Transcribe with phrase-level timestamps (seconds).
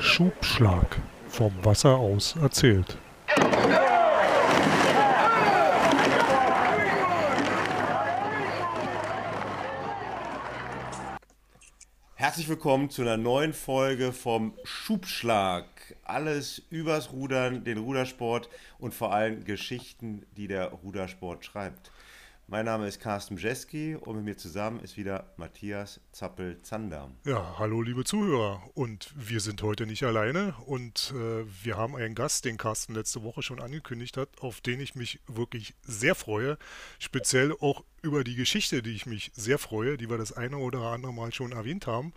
[0.00, 1.00] Schubschlag.
[1.28, 2.96] Vom Wasser aus erzählt.
[12.14, 15.66] Herzlich willkommen zu einer neuen Folge vom Schubschlag.
[16.04, 18.48] Alles übers Rudern, den Rudersport
[18.78, 21.90] und vor allem Geschichten, die der Rudersport schreibt.
[22.48, 27.10] Mein Name ist Carsten Bjeski und mit mir zusammen ist wieder Matthias Zappel-Zander.
[27.24, 28.62] Ja, hallo liebe Zuhörer.
[28.74, 33.24] Und wir sind heute nicht alleine und äh, wir haben einen Gast, den Carsten letzte
[33.24, 36.56] Woche schon angekündigt hat, auf den ich mich wirklich sehr freue.
[37.00, 40.82] Speziell auch über die Geschichte, die ich mich sehr freue, die wir das eine oder
[40.82, 42.12] andere Mal schon erwähnt haben.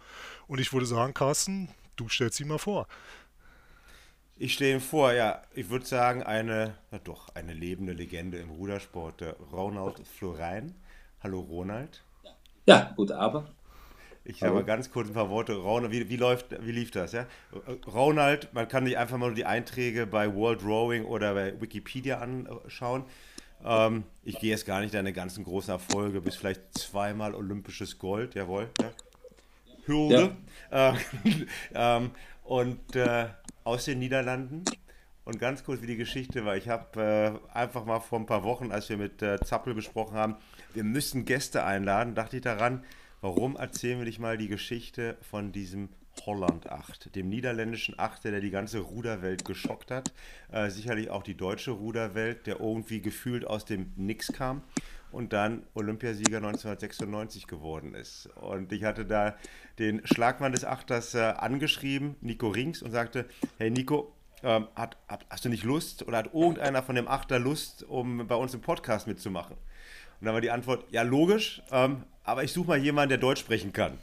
[0.46, 2.88] Und ich würde sagen, Carsten, du stellst sie mal vor.
[4.42, 8.52] Ich stehe ihm vor, ja, ich würde sagen, eine, na doch, eine lebende Legende im
[8.52, 10.76] Rudersport, der Ronald Florein.
[11.22, 12.02] Hallo Ronald.
[12.66, 13.50] Ja, guten Abend.
[14.24, 15.56] Ich habe ganz kurz ein paar Worte.
[15.56, 17.12] Ronald, wie, wie, läuft, wie lief das?
[17.12, 17.26] Ja?
[17.86, 22.20] Ronald, man kann sich einfach mal nur die Einträge bei World Rowing oder bei Wikipedia
[22.20, 23.04] anschauen.
[23.66, 28.36] Ähm, ich gehe jetzt gar nicht deine ganzen großen Erfolge, bis vielleicht zweimal olympisches Gold,
[28.36, 28.70] jawohl.
[28.80, 28.92] Ja?
[29.84, 30.38] Hürde.
[30.72, 30.96] Ja.
[31.74, 32.12] ähm,
[32.46, 33.26] und äh,
[33.64, 34.64] aus den Niederlanden.
[35.26, 36.58] Und ganz kurz, wie die Geschichte war.
[36.58, 40.18] Ich habe äh, einfach mal vor ein paar Wochen, als wir mit äh, Zappel besprochen
[40.18, 40.36] haben,
[40.74, 42.84] wir müssen Gäste einladen, dachte ich daran,
[43.22, 45.90] warum erzählen wir nicht mal die Geschichte von diesem
[46.26, 50.14] Holland 8, dem niederländischen Achter, der die ganze Ruderwelt geschockt hat.
[50.52, 54.64] Äh, sicherlich auch die deutsche Ruderwelt, der irgendwie gefühlt aus dem Nix kam
[55.12, 58.30] und dann Olympiasieger 1996 geworden ist.
[58.36, 59.36] Und ich hatte da
[59.78, 63.26] den Schlagmann des Achters äh, angeschrieben, Nico Rings, und sagte,
[63.58, 64.98] hey Nico, ähm, hat,
[65.30, 68.62] hast du nicht Lust oder hat irgendeiner von dem Achter Lust, um bei uns im
[68.62, 69.56] Podcast mitzumachen?
[70.20, 73.40] Und dann war die Antwort, ja logisch, ähm, aber ich suche mal jemanden, der Deutsch
[73.40, 73.98] sprechen kann.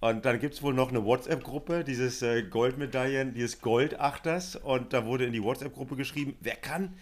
[0.00, 4.56] Und dann gibt es wohl noch eine WhatsApp-Gruppe, dieses äh, Goldmedaillen, dieses Goldachters.
[4.56, 6.94] Und da wurde in die WhatsApp-Gruppe geschrieben, wer kann?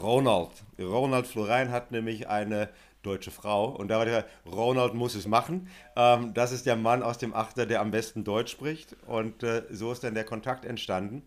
[0.00, 0.50] Ronald.
[0.78, 2.68] Ronald Florein hat nämlich eine
[3.02, 3.70] deutsche Frau.
[3.70, 5.68] Und da war der, Ronald muss es machen.
[5.96, 8.96] Ähm, das ist der Mann aus dem Achter, der am besten Deutsch spricht.
[9.06, 11.22] Und äh, so ist dann der Kontakt entstanden.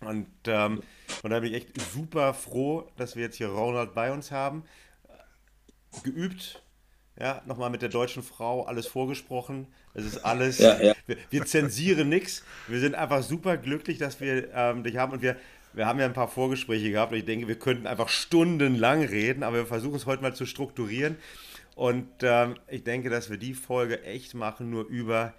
[0.00, 0.82] Und, ähm,
[1.22, 4.64] und da bin ich echt super froh, dass wir jetzt hier Ronald bei uns haben.
[6.04, 6.62] Geübt,
[7.18, 9.66] ja, nochmal mit der deutschen Frau alles vorgesprochen.
[9.94, 10.94] Es ist alles, ja, ja.
[11.06, 12.44] Wir, wir, zensieren nichts.
[12.68, 15.36] Wir sind einfach super glücklich, dass wir ähm, dich haben und wir
[15.78, 19.44] wir haben ja ein paar Vorgespräche gehabt und ich denke, wir könnten einfach stundenlang reden,
[19.44, 21.16] aber wir versuchen es heute mal zu strukturieren.
[21.76, 25.34] Und ähm, ich denke, dass wir die Folge echt machen, nur über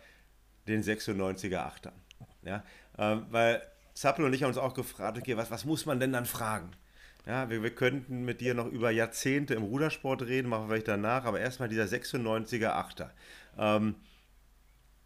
[0.69, 1.91] den 96er Achter.
[2.43, 2.63] Ja?
[2.97, 3.61] Ähm, weil
[3.93, 6.71] Zappel und ich haben uns auch gefragt, okay, was, was muss man denn dann fragen?
[7.25, 10.87] Ja, wir, wir könnten mit dir noch über Jahrzehnte im Rudersport reden, machen wir vielleicht
[10.87, 13.11] danach, aber erstmal dieser 96er Achter.
[13.57, 13.95] Ähm,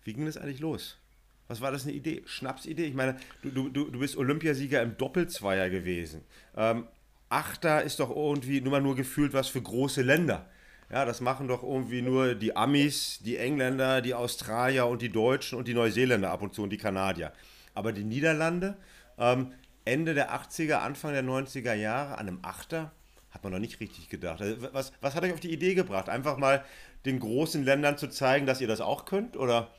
[0.03, 0.99] wie ging das eigentlich los?
[1.47, 2.23] Was war das eine Idee?
[2.25, 2.85] Schnapsidee?
[2.85, 6.23] Ich meine, du, du, du bist Olympiasieger im Doppelzweier gewesen.
[6.55, 6.87] Ähm,
[7.29, 10.47] Achter ist doch irgendwie nur mal nur gefühlt was für große Länder.
[10.91, 15.57] Ja, das machen doch irgendwie nur die Amis, die Engländer, die Australier und die Deutschen
[15.57, 17.33] und die Neuseeländer ab und zu und die Kanadier.
[17.73, 18.77] Aber die Niederlande,
[19.17, 19.53] ähm,
[19.85, 22.91] Ende der 80er, Anfang der 90er Jahre, an einem Achter,
[23.31, 24.41] hat man noch nicht richtig gedacht.
[24.41, 26.09] Also, was, was hat euch auf die Idee gebracht?
[26.09, 26.63] Einfach mal
[27.05, 29.35] den großen Ländern zu zeigen, dass ihr das auch könnt?
[29.35, 29.71] Oder?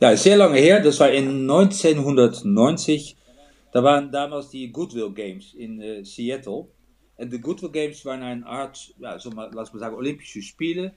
[0.00, 0.80] Ja, sehr lange her.
[0.80, 3.16] Das war in 1990.
[3.72, 6.68] Da waren damals die Goodwill Games in uh, Seattle.
[7.16, 10.94] En de Goodwill Games waren een art, ja, so mal, lass mal sagen, Olympische Spiele.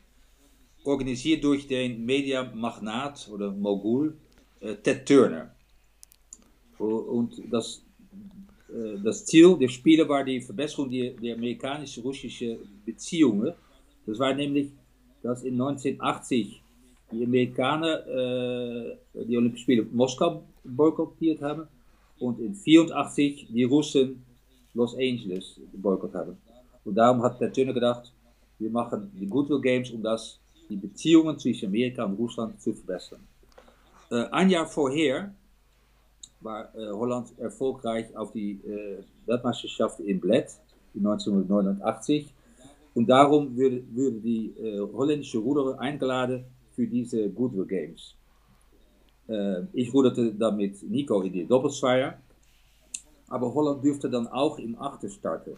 [0.85, 4.17] Organisiert durch den Mediamagnaat oder Mogul
[4.61, 5.53] uh, Ted Turner.
[6.77, 7.83] Und das,
[8.69, 13.53] uh, das Ziel der Spiele war die Verbesserung der, der amerikanisch-russischen Beziehungen.
[14.05, 14.71] Das war nämlich,
[15.21, 16.62] dass in 1980
[17.13, 21.67] die Amerikaner äh, die Olympischen Spiele Moskau boykottiert haben
[22.19, 24.23] und in 84 die Russen
[24.73, 26.37] Los Angeles boykott haben.
[26.83, 28.11] Und darum hat der Turner gedacht,
[28.59, 30.03] wir machen die Goodwill Games, um
[30.69, 33.19] die Beziehungen zwischen Amerika und Russland zu verbessern.
[34.09, 35.33] Äh, ein Jahr vorher
[36.41, 40.47] war äh, Holland erfolgreich auf die äh, Weltmeisterschaft in Bled
[40.93, 42.33] in 1989.
[42.95, 46.45] Und darum würde, würde die äh, holländische Ruderer eingeladen,
[46.75, 48.15] für diese Goodwill Games.
[49.27, 52.17] Äh, ich ruderte dann mit Nico in die Doppelzweier,
[53.29, 55.55] aber Holland dürfte dann auch im Achter starten.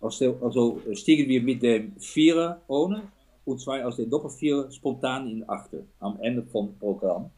[0.00, 3.02] Also, also stiegen wir mit dem Vierer ohne
[3.44, 7.30] und zwei aus dem Doppelvierer spontan in Achter am Ende vom Programm.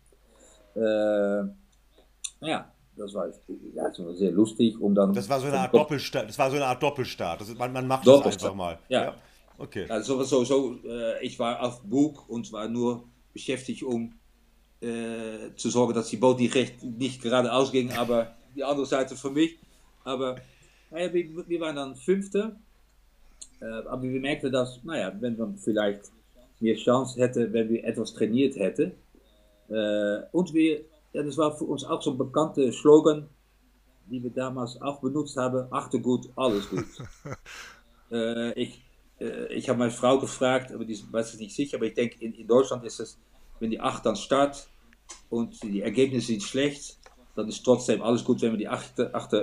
[0.75, 1.44] Äh,
[2.41, 3.29] ja, das war,
[3.75, 5.12] ja, das war sehr lustig, um dann.
[5.12, 6.29] Das war so eine Art Doppelstart.
[6.29, 7.41] Das war so eine Art Doppelstart.
[7.41, 8.79] Das, man, man macht das einfach mal.
[8.88, 9.05] Ja.
[9.05, 9.14] ja.
[9.58, 9.87] Okay.
[9.88, 14.17] Also so, so, äh, ich war auf Buch und war nur beschäftigt, um äh,
[14.81, 19.17] äh, zu sorgen, dass die Boot nicht, recht, nicht geradeaus ging, aber die andere Seite
[19.17, 19.58] für mich.
[20.05, 20.37] Aber
[20.91, 22.56] naja, wir, wir waren dann Fünfte.
[23.61, 26.12] Äh, aber wir merkten, dass, naja, wenn man vielleicht
[26.61, 28.93] mehr Chance hätte, wenn wir etwas trainiert hätten.
[29.69, 33.29] Äh, und wir, ja, das war für uns auch so ein bekannter Slogan,
[34.11, 36.85] die wir damals auch benutzt haben: Achter gut, alles gut.
[38.12, 38.85] äh, ich
[39.50, 42.34] ich habe meine Frau gefragt, aber die weiß es nicht sicher, aber ich denke, in,
[42.34, 43.18] in Deutschland ist es,
[43.60, 44.68] wenn die Acht dann startet
[45.30, 46.98] und die Ergebnisse sind schlecht,
[47.34, 49.42] dann ist trotzdem alles gut, wenn wir die Achter, Achter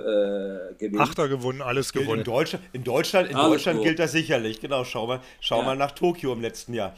[0.72, 1.00] äh, gewinnen.
[1.00, 2.20] Achter gewonnen, alles gewonnen.
[2.20, 4.60] In Deutschland, in Deutschland, in Deutschland gilt das sicherlich.
[4.60, 5.66] Genau, schau mal, schau ja.
[5.66, 6.96] mal nach Tokio im letzten Jahr.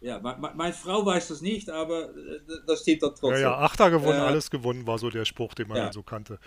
[0.00, 3.32] Ja, meine Frau weiß das nicht, aber äh, das steht da trotzdem.
[3.32, 5.92] Ja, ja, Achter gewonnen, äh, alles gewonnen war so der Spruch, den man ja.
[5.92, 6.38] so kannte.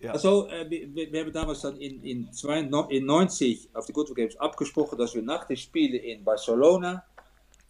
[0.00, 0.12] Ja.
[0.12, 4.96] Also, wir, wir, haben damals in, in, zwei, in 90 auf die Goodwill Games abgesprochen,
[4.96, 7.02] dass wir nach den Spielen in Barcelona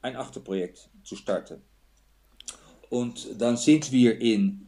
[0.03, 1.63] ein Achterprojekt zu starten.
[2.91, 4.67] Und dann sind wir in,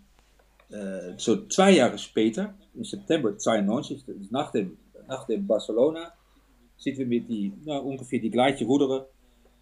[0.70, 6.12] äh, so zwei Jahre später, in September 92, nach dem, nach Barcelona,
[6.78, 9.06] sind wir mit die, na, ungefähr die gleiche Ruderer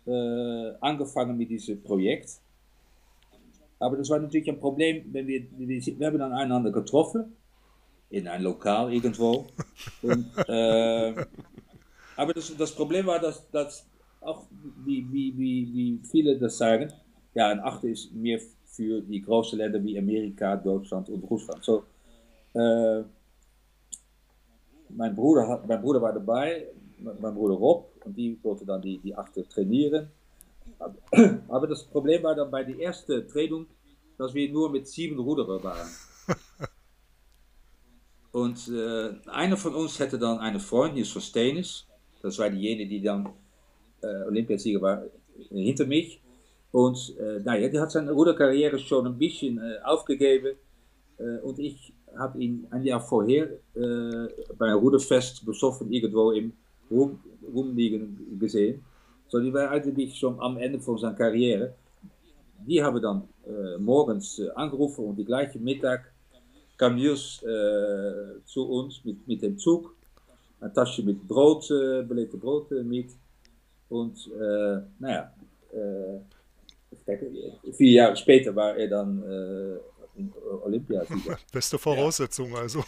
[0.06, 2.30] äh, angefangen mit diesem Projekt.
[3.80, 7.36] Aber das war natürlich ein Problem, wenn wir, wir, haben einander getroffen
[8.10, 9.46] in ein Lokal irgendwo.
[10.02, 11.14] Und, äh,
[12.16, 13.86] aber das, das Problem war, dass, dass
[14.20, 14.46] auch
[14.84, 16.92] wie, wie, wie, wie viele das sagen,
[17.34, 21.62] ja, ein Achter ist mehr für die großen Länder wie Amerika, Deutschland und Russland.
[21.64, 21.84] So,
[22.54, 23.02] äh,
[24.90, 26.66] mein, Bruder hat, mein Bruder war dabei,
[26.98, 30.08] mein Bruder Rob, und die wollte dann die, die Achter trainieren.
[31.48, 33.66] Aber das Problem war dann bei der ersten Training,
[34.16, 35.88] dass wir nur mit sieben Ruderer waren.
[38.32, 41.86] Und äh, einer von uns hätte dann eine Freund, Nils Verstenis.
[42.22, 43.28] Das war diejenige, die dann
[44.02, 45.02] äh, Olympiasieger war,
[45.50, 46.20] hinter mich.
[46.70, 50.56] Und äh, naja, der hat seine Ruderkarriere schon ein bisschen äh.
[51.18, 56.52] Äh, und ich habe ihn ein Jahr vorher bei einem Ruderfest besoffen irgendwo im
[56.90, 57.20] Rum,
[57.54, 58.82] Rumliegen gesehen.
[59.28, 61.74] So, die war eigentlich schon am Ende von seiner Karriere.
[62.66, 63.28] Die haben dann
[63.78, 66.10] morgens angerufen und die gleiche Mittag
[66.78, 69.94] kam Niels äh, zu uns mit, mit dem Zug,
[70.60, 73.10] eine Tasche mit Brot, äh, belegte Brot äh, mit.
[73.90, 74.30] Und
[74.98, 75.32] naja,
[75.72, 76.18] äh,
[77.72, 79.22] vier Jahre später war er dann
[80.64, 81.38] Olympiasieger.
[81.52, 82.58] Beste Voraussetzung ja.
[82.58, 82.84] also.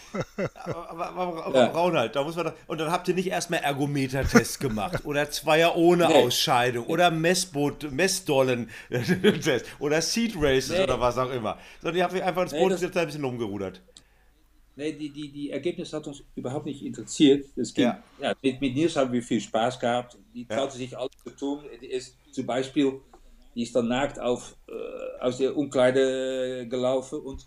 [0.55, 1.67] aber, aber, aber, aber ja.
[1.67, 5.77] Ronald, da muss man doch, und dann habt ihr nicht erstmal Ergometer-Test gemacht oder Zweier
[5.77, 6.15] ohne nee.
[6.15, 10.83] Ausscheidung oder Messboot, Messdollen-Test oder Seat Races nee.
[10.83, 11.59] oder was auch immer.
[11.81, 13.81] Sondern ihr habt einfach ins Boot nee, ein bisschen umgerudert.
[14.77, 17.47] Nee, die, die, die Ergebnisse hat uns überhaupt nicht interessiert.
[17.57, 18.03] Das ging, ja.
[18.21, 20.17] ja mit, mit Nils haben wir viel Spaß gehabt.
[20.35, 21.65] Die traute sich alles zu tun.
[21.83, 23.01] Die ist zum Beispiel
[23.55, 27.47] die ist dann nackt auf, äh, aus der Umkleide gelaufen und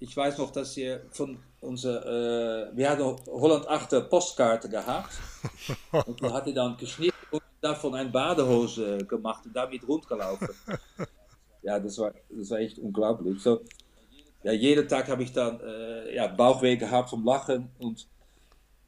[0.00, 5.12] ich weiß noch, dass wir von unser, äh, wir hatten Holland 8 Postkarte gehabt
[6.06, 10.48] und die hatte dann geschnitten und davon eine Badehose gemacht und damit rundgelaufen.
[11.60, 13.42] Ja, das war, das war echt unglaublich.
[13.42, 13.60] So,
[14.44, 18.06] ja, jeden Tag habe ich dann äh, ja, Bauchweh gehabt vom Lachen und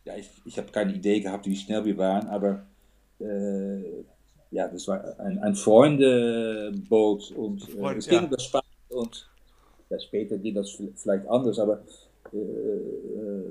[0.04, 2.64] ja, ich, ich habe keine Idee gehabt, wie schnell wir waren, aber
[3.18, 4.04] äh,
[4.50, 8.24] ja, das war ein, ein Freundeboot und äh, Freund, es ging ja.
[8.24, 9.28] um das Spaß und
[9.88, 11.82] ja, später ging das vielleicht anders, aber
[12.32, 13.50] äh, äh,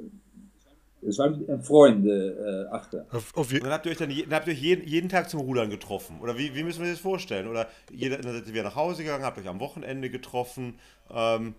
[1.01, 3.05] es war ein Freunde äh, achter.
[3.11, 5.69] Auf dann habt ihr euch dann, dann habt ihr euch jeden, jeden, Tag zum Rudern
[5.69, 6.19] getroffen?
[6.21, 7.47] Oder wie, wie müssen wir das vorstellen?
[7.47, 10.75] Oder jeder, dann seid ihr wieder nach Hause gegangen, habt euch am Wochenende getroffen?
[11.09, 11.55] Ähm,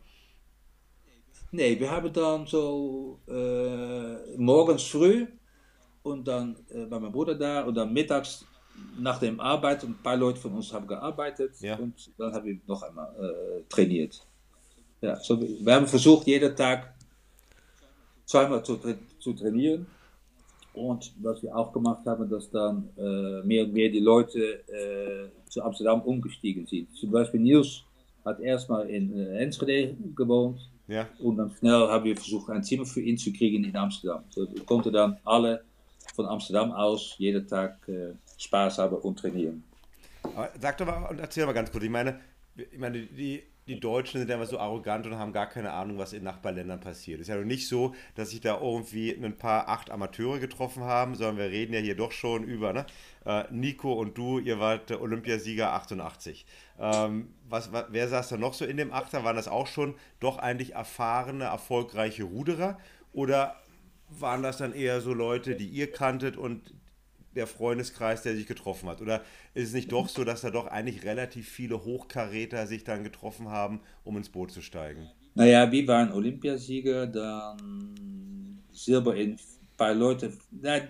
[1.52, 5.26] Nee, wir haben dann so äh, morgens früh
[6.04, 8.46] und dann äh, war mein Bruder da und dann mittags
[8.98, 11.76] nach dem Arbeit, ein paar Leute von uns haben gearbeitet ja.
[11.76, 14.24] und dann haben wir noch einmal äh, trainiert.
[15.00, 16.94] Ja, so, wir haben versucht, jeden Tag
[18.26, 18.78] zweimal zu,
[19.18, 19.86] zu trainieren.
[20.72, 25.28] Und was wir auch gemacht haben, dass dann äh, mehr und mehr die Leute äh,
[25.48, 26.94] zu Amsterdam umgestiegen sind.
[26.94, 27.82] Zum Beispiel Niels
[28.24, 30.60] hat erstmal in äh, Enschede gewohnt.
[30.86, 31.08] Ja.
[31.18, 34.24] Und dann schnell haben wir versucht, ein Zimmer für ihn zu kriegen in Amsterdam.
[34.30, 34.46] So,
[34.90, 35.62] dann alle
[36.14, 39.64] von Amsterdam aus jeden Tag äh, Spaß haben und trainieren.
[40.22, 41.84] Aber sag doch mal und erzähl mal ganz kurz.
[41.84, 42.20] Ich meine,
[42.56, 46.12] ich meine die, die Deutschen sind immer so arrogant und haben gar keine Ahnung, was
[46.12, 47.20] in Nachbarländern passiert.
[47.20, 51.14] Es ist ja nicht so, dass sich da irgendwie ein paar acht Amateure getroffen haben,
[51.14, 52.86] sondern wir reden ja hier doch schon über, ne?
[53.26, 56.46] Äh, Nico und du, ihr wart Olympiasieger 88.
[56.78, 59.22] Ähm, was, was, wer saß da noch so in dem Achter?
[59.22, 62.78] Waren das auch schon doch eigentlich erfahrene, erfolgreiche Ruderer?
[63.12, 63.56] Oder
[64.08, 66.74] waren das dann eher so Leute, die ihr kanntet und
[67.34, 69.00] der Freundeskreis, der sich getroffen hat?
[69.00, 69.22] Oder
[69.54, 73.48] ist es nicht doch so, dass da doch eigentlich relativ viele Hochkaräter sich dann getroffen
[73.48, 75.08] haben, um ins Boot zu steigen?
[75.34, 79.38] Naja, wir waren Olympiasieger, dann Silber in ein
[79.76, 80.88] paar Leute, nein, ein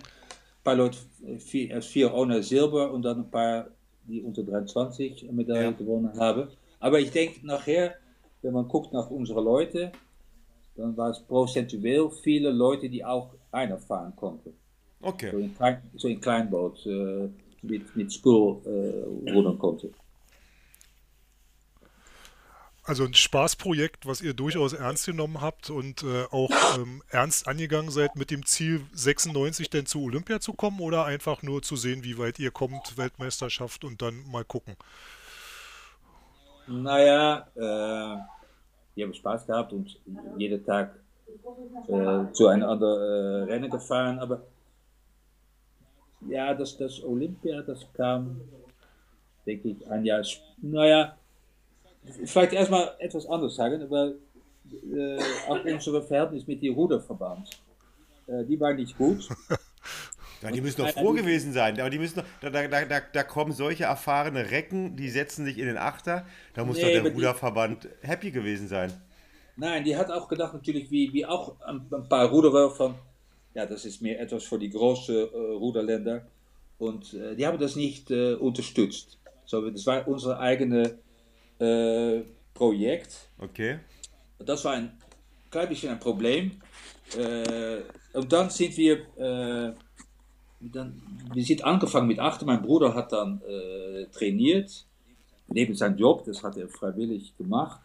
[0.63, 0.97] paar Leute,
[1.39, 3.67] vier, vier ohne Silber und dann ein paar,
[4.07, 5.71] die unter 23 Medaille ja.
[5.71, 6.47] gewonnen haben.
[6.79, 7.95] Aber ich denke nachher,
[8.41, 9.91] wenn man guckt nach unseren Leuten,
[10.75, 14.53] dann war es prozentuell viele Leute, die auch einer fahren konnten.
[15.01, 15.31] Okay.
[15.31, 17.29] So in, klein, so in Kleinboot äh,
[17.63, 19.91] mit, mit Spul äh, rudern konnte.
[22.83, 27.91] Also ein Spaßprojekt, was ihr durchaus ernst genommen habt und äh, auch ähm, ernst angegangen
[27.91, 32.03] seid mit dem Ziel 96 denn zu Olympia zu kommen oder einfach nur zu sehen,
[32.03, 34.75] wie weit ihr kommt, Weltmeisterschaft und dann mal gucken?
[36.67, 38.17] Naja, äh,
[38.95, 39.99] wir haben Spaß gehabt und
[40.37, 40.95] jeden Tag
[41.87, 44.41] äh, zu einem anderen äh, Rennen gefahren, aber
[46.31, 48.41] ja, das, das Olympia, das kam,
[49.45, 50.23] denke ich, ein Jahr,
[50.61, 51.17] naja,
[52.25, 54.15] vielleicht erstmal etwas anderes sagen, weil
[54.93, 55.19] äh,
[55.49, 57.49] auch unsere Verhältnis mit dem Ruderverband,
[58.27, 59.27] äh, die war nicht gut.
[60.41, 61.79] Ja, die müssen doch froh gewesen sein.
[61.79, 65.67] Aber die müssen da, da, da, da kommen solche erfahrene Recken, die setzen sich in
[65.67, 66.25] den Achter.
[66.55, 68.91] Da muss nee, doch der Ruderverband die, happy gewesen sein.
[69.55, 72.95] Nein, die hat auch gedacht, natürlich, wie, wie auch ein, ein paar Ruderer von,
[73.53, 76.25] ja, das ist mehr etwas für die großen äh, Ruderländer.
[76.77, 79.19] Und äh, die haben das nicht äh, unterstützt.
[79.45, 80.95] So, das war unser eigenes
[81.59, 82.21] äh,
[82.53, 83.29] Projekt.
[83.37, 83.79] Okay.
[84.39, 84.97] Das war ein
[85.49, 86.51] klein bisschen ein Problem.
[87.17, 87.81] Äh,
[88.13, 89.73] und dann sind wir äh,
[90.61, 91.01] dann,
[91.33, 92.43] wir sind angefangen mit acht.
[92.45, 93.41] Mein Bruder hat dann
[94.11, 94.85] trainiert,
[95.47, 97.81] neben seinem Job, das hat er freiwillig gemacht.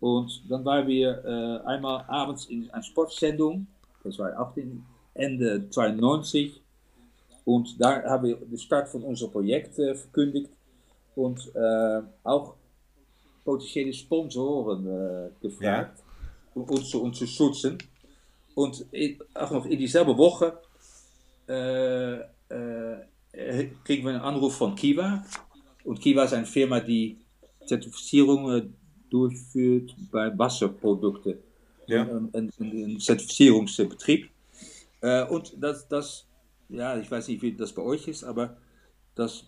[0.00, 3.68] Und dann waren wir einmal abends in einer Sportsendung,
[4.02, 4.54] das war auch
[5.14, 6.62] Ende 92.
[7.44, 10.50] Und da haben wir den Start von unserem Projekt äh, verkündigt
[11.14, 12.54] und äh, auch
[13.44, 16.04] potenzielle Sponsoren äh, gefragt, ja.
[16.54, 17.78] um uns zu unterstützen.
[18.54, 20.58] Und in, auch noch in dieselbe Woche
[21.46, 22.18] äh,
[23.84, 25.24] kriegen wir einen Anruf von Kiva.
[25.84, 27.18] Und Kiva ist eine Firma, die
[27.66, 28.74] Zertifizierungen
[29.08, 31.38] durchführt bei Wasserprodukten.
[31.90, 32.02] Ja.
[32.02, 34.30] Ein, ein, ein Zertifizierungsbetrieb.
[35.00, 36.26] Äh, und das, das,
[36.68, 38.56] ja, ich weiß nicht, wie das bei euch ist, aber
[39.14, 39.44] das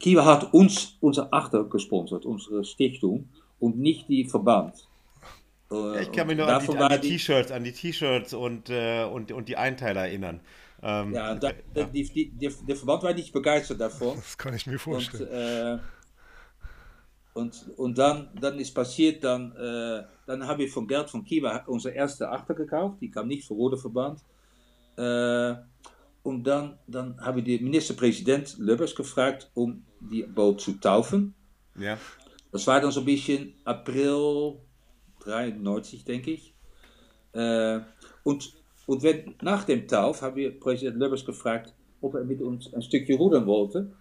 [0.00, 3.28] Kiva hat uns, unser Achter gesponsert, unsere Stiftung,
[3.58, 4.88] und nicht die Verband.
[5.70, 9.04] Ja, ich kann mich nur an die, an die T-Shirts, an die T-Shirts und, äh,
[9.04, 10.40] und, und die Einteiler erinnern.
[10.82, 11.84] Ähm, ja, da, ja.
[11.84, 14.16] Die, die, die, der Verband war nicht begeistert davon.
[14.16, 15.28] Das kann ich mir vorstellen.
[15.28, 15.78] Und, äh,
[17.38, 21.64] und, und dann, dann ist passiert, dann, äh, dann haben wir von Geld von Kiva
[21.66, 22.98] unsere erste Achter gekauft.
[23.00, 24.20] Die kam nicht vom Rode Verband.
[24.96, 25.54] Äh,
[26.22, 31.34] und dann, dann haben wir den Ministerpräsident Lubbers gefragt, um die Boot zu taufen.
[31.78, 31.96] Ja.
[32.52, 34.58] Das war dann so ein bisschen April
[35.20, 36.54] 93, denke ich.
[37.32, 37.80] Äh,
[38.24, 42.72] und und wenn, nach dem Tauf haben wir Präsident Lubbers gefragt, ob er mit uns
[42.72, 43.92] ein Stückchen rudern wollte.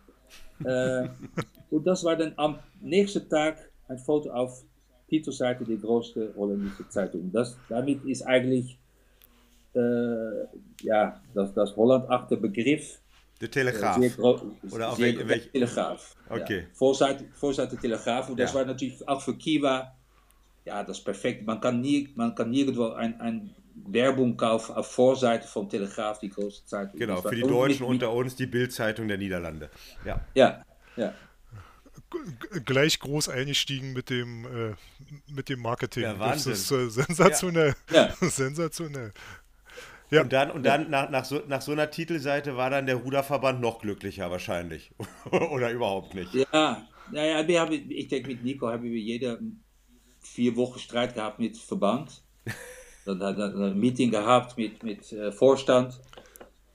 [0.63, 1.09] äh,
[1.69, 4.63] und das war dann am nächsten Tag ein Foto auf
[5.09, 7.31] Titelseite der größten holländische Zeitung.
[7.31, 8.77] Das, damit ist eigentlich
[9.73, 10.45] äh,
[10.81, 12.99] ja, das, das Holland-achte Begriff.
[13.39, 13.97] De Telegraaf.
[14.71, 15.51] Oder auf welche, welche?
[15.51, 16.15] Telegraaf.
[16.29, 16.59] Okay.
[16.59, 16.65] Ja.
[16.73, 18.29] Voorseite, Voorseite Telegraaf.
[18.29, 18.59] Und das ja.
[18.59, 19.93] war natürlich auch für Kiwa,
[20.65, 21.45] ja, das ist perfekt.
[21.45, 23.55] Man kann, nie, man kann nirgendwo ein, ein
[23.85, 26.99] Werbung kaufen auf Vorseite vom Telegraph, die große Zeitung.
[26.99, 29.69] Genau, für die Deutschen unter uns die Bildzeitung der Niederlande.
[30.03, 30.63] Ja, ja.
[30.95, 31.13] ja.
[32.65, 34.75] Gleich groß eingestiegen mit dem, äh,
[35.27, 36.03] mit dem Marketing.
[36.03, 36.53] Ja, Wahnsinn.
[36.53, 37.75] Das ist äh, sensationell.
[37.91, 38.13] Ja.
[38.21, 39.13] sensationell.
[40.09, 40.21] Ja.
[40.21, 43.59] Und dann, und dann nach, nach, so, nach so einer Titelseite war dann der Ruderverband
[43.59, 44.91] noch glücklicher wahrscheinlich.
[45.31, 46.33] Oder überhaupt nicht.
[46.33, 49.39] Ja, ja, wir haben, ich denke, mit Nico haben wir jede
[50.21, 52.21] vier Wochen Streit gehabt mit Verband.
[53.05, 55.99] dann hat er ein Meeting gehabt mit, mit äh, Vorstand.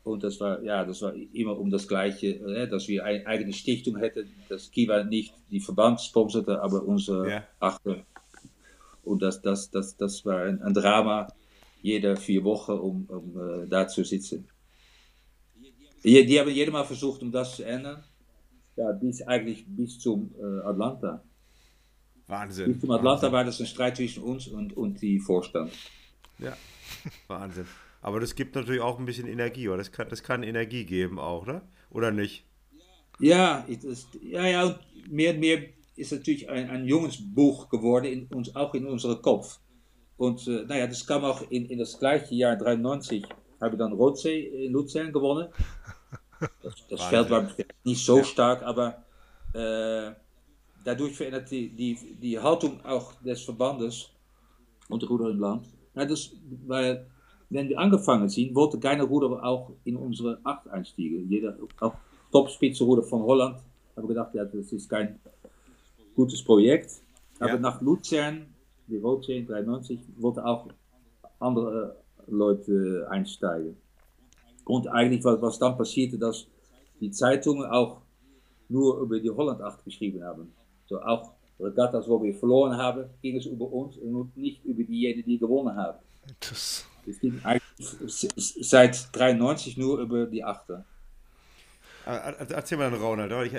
[0.04, 3.52] Und das war, ja, das war immer um das Gleiche, äh, dass wir eine eigene
[3.52, 7.44] Stiftung hätten, dass Kiva nicht die Verband sponserte, aber unsere ja.
[7.60, 8.04] Achter.
[9.04, 11.28] Und das, das, das, das war ein, ein Drama,
[11.82, 14.48] jede vier Wochen, um, um uh, da zu sitzen.
[16.04, 18.02] Die, die haben jedes Mal versucht, um das zu ändern.
[18.76, 21.22] Ja, bis eigentlich bis zum uh, Atlanta.
[22.26, 22.72] Wahnsinn.
[22.72, 23.32] Bis zum Atlanta Wahnsinn.
[23.32, 25.70] war das ein Streit zwischen uns und, und die Vorstand.
[26.38, 26.56] Ja,
[27.28, 27.66] Wahnsinn.
[28.02, 29.78] Aber das gibt natürlich auch ein bisschen Energie, oder?
[29.78, 31.62] Das kann, das kann Energie geben auch, oder?
[31.90, 32.44] Oder nicht?
[33.20, 34.78] Ja, ist, ja, ja,
[35.08, 35.62] mehr und mehr
[35.94, 39.60] ist natürlich ein, ein Jungsbuch geworden, in uns, auch in unserem Kopf.
[40.16, 43.24] Und äh, naja, das kam auch in, in das gleiche Jahr 93,
[43.60, 45.48] habe ich dann Rotsee in Luzern gewonnen.
[46.60, 47.48] Das, das Feld war
[47.84, 48.24] nicht so ja.
[48.24, 49.04] stark, aber
[49.54, 50.12] äh,
[50.84, 54.10] dadurch verändert die, die, die Haltung auch des Verbandes
[54.88, 55.66] und der Ruder im Land.
[55.94, 56.30] Ja, das,
[56.66, 57.06] weil,
[57.52, 61.28] wenn wir angefangen sind, wollte keiner Ruder auch in unsere Acht einsteigen.
[61.28, 61.94] Jeder, auch
[62.30, 63.60] Topspitzenruder von Holland,
[63.96, 65.20] habe gedacht, ja, das ist kein
[66.14, 66.90] gutes Projekt.
[67.38, 67.58] Aber ja.
[67.58, 68.46] nach Luzern,
[68.86, 70.68] die Roadchain 93, wollten auch
[71.38, 73.76] andere Leute einsteigen.
[74.64, 76.46] Und eigentlich, was, was dann passierte, dass
[77.00, 78.00] die Zeitungen auch
[78.68, 80.52] nur über die Holland 8 geschrieben haben.
[80.86, 85.28] So auch Regattas, wo wir verloren haben, ging es über uns und nicht über diejenigen,
[85.28, 85.98] die gewonnen haben.
[86.40, 86.86] Das
[87.20, 87.62] ging eigentlich
[88.36, 90.84] seit 93 nur über die Achter.
[92.04, 93.32] Erzähl mal dann, Ronald.
[93.46, 93.54] Ich,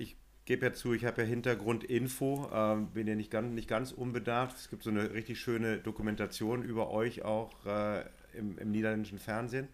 [0.00, 3.92] ich gebe ja zu, ich habe ja Hintergrundinfo, ähm, bin ja nicht ganz, nicht ganz
[3.92, 4.56] unbedarft.
[4.56, 8.00] Es gibt so eine richtig schöne Dokumentation über euch auch äh,
[8.36, 9.68] im, im, niederländischen Fernsehen.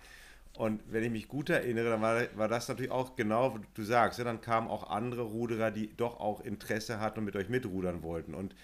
[0.54, 3.82] Und wenn ich mich gut erinnere, dann war, war das natürlich auch genau, wie du
[3.82, 7.48] sagst, ja, dann kamen auch andere Ruderer, die doch auch Interesse hatten und mit euch
[7.48, 8.34] mitrudern wollten.
[8.34, 8.54] Und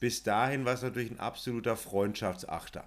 [0.00, 2.84] bis dahin war es natürlich ein absoluter Freundschaftsachter.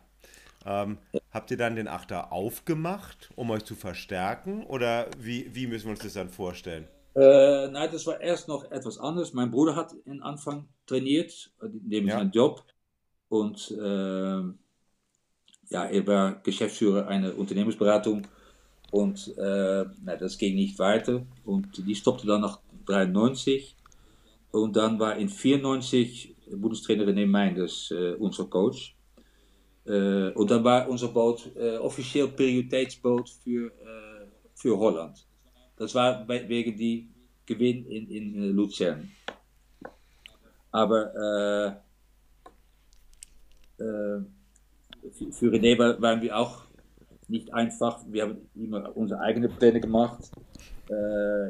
[0.66, 0.98] Ähm,
[1.32, 4.64] habt ihr dann den Achter aufgemacht, um euch zu verstärken?
[4.66, 6.88] Oder wie, wie müssen wir uns das dann vorstellen?
[7.16, 9.34] Äh, nein, das war erst noch etwas anders.
[9.34, 11.52] Mein Bruder hat am Anfang trainiert,
[11.84, 12.18] neben ja.
[12.18, 12.64] seinem Job.
[13.28, 14.42] Und äh,
[15.70, 18.28] ja, er war Geschäftsführer einer Unternehmensberatung.
[18.92, 21.26] Und äh, na, das ging nicht weiter.
[21.46, 23.76] Und die stoppte dann nach 93.
[24.52, 28.96] Und dann war in 94 Bundestrainer René Meinders äh, unser Coach.
[29.92, 35.26] Äh, und dann war unser Boot äh, offiziell Prioritätsboot für, äh, für Holland.
[35.76, 37.10] Das war wegen die
[37.46, 39.12] Gewinn in, in Luzern.
[40.72, 41.12] Aber
[43.78, 46.66] für René waren wir auch
[47.28, 48.00] nicht einfach.
[48.08, 50.32] Wir haben immer unsere eigenen Pläne gemacht.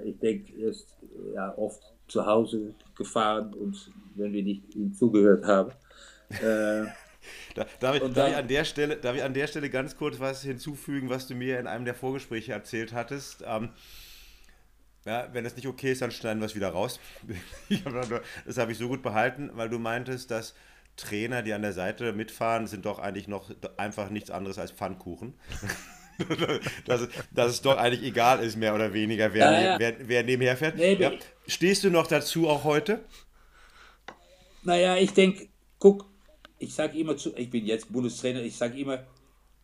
[0.06, 0.98] ich denke, er ist
[1.36, 3.54] ja, oft zu Hause gefahren
[4.16, 5.72] wenn wir nicht ihm zugehört haben.
[7.56, 10.20] Da, darf, ich, darf, ich an der Stelle, darf ich an der Stelle ganz kurz
[10.20, 13.44] was hinzufügen, was du mir in einem der Vorgespräche erzählt hattest?
[13.46, 13.70] Ähm,
[15.06, 17.00] ja, wenn das nicht okay ist, dann schneiden wir es wieder raus.
[18.46, 20.54] das habe ich so gut behalten, weil du meintest, dass
[20.96, 25.34] Trainer, die an der Seite mitfahren, sind doch eigentlich noch einfach nichts anderes als Pfannkuchen.
[26.86, 29.80] dass, dass, es doch eigentlich egal ist, mehr oder weniger, wer, ja, ja.
[29.80, 30.76] wer, wer nebenher fährt.
[30.76, 31.12] Nee, ja.
[31.48, 33.04] Stehst du noch dazu auch heute?
[34.64, 35.48] Naja, ich denke,
[35.80, 36.11] guck,
[36.62, 39.00] ich sage immer zu, ich bin jetzt Bundestrainer, ich sage immer,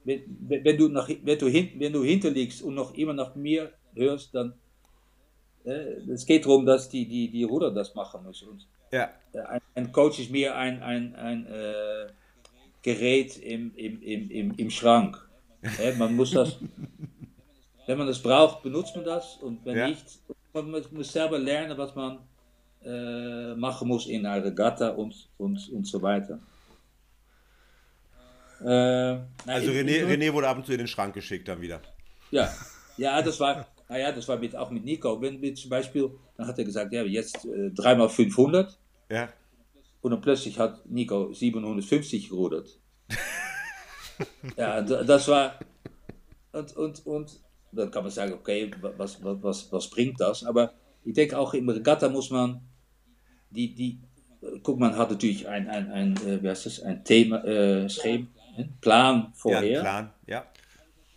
[0.04, 3.72] wenn, wenn, du nach, wenn, du hin, wenn du hinterliegst und noch immer nach mir
[3.94, 4.54] hörst, dann
[5.66, 8.50] äh, es geht darum, dass die, die, die Ruder das machen müssen.
[8.50, 9.10] Und, ja.
[9.34, 12.08] Äh, ein, ein, Coach ist mehr ein, ein, ein äh,
[12.82, 15.28] Gerät im, im, im, im, im Schrank.
[15.80, 16.58] Äh, man muss das,
[17.86, 19.88] wenn man das braucht, benutzt man das und wenn ja.
[19.90, 20.06] nicht,
[20.54, 22.20] man muss selber lernen, was man
[22.86, 26.40] äh, machen muss in einer Regatta und, und, und so weiter.
[28.62, 31.82] Äh, also René, René wurde ab und zu in den Schrank geschickt dann wieder.
[32.32, 32.52] Ja,
[32.98, 35.22] ja, das war, naja, das war mit, auch mit Nico.
[35.22, 38.78] Wenn wir zum Beispiel, dann hat er gesagt, ja, jetzt äh, 3 500.
[39.10, 39.30] Ja.
[40.02, 42.80] Und dann plötzlich hat Nico 750 gerudert.
[44.58, 45.60] ja, das war,
[46.52, 47.40] und, und, und
[47.72, 50.44] dann kann man sagen, okay, was, was, was, was bringt das?
[50.44, 52.62] Aber ich denke auch im Regatta muss man
[53.50, 54.00] die, die,
[54.64, 58.28] guck, man hat natürlich ein, ein, ein, äh, wie heißt das, ein Thema, äh, Schema,
[58.82, 59.66] Plan vorher.
[59.66, 60.46] Ja, Plan, ja.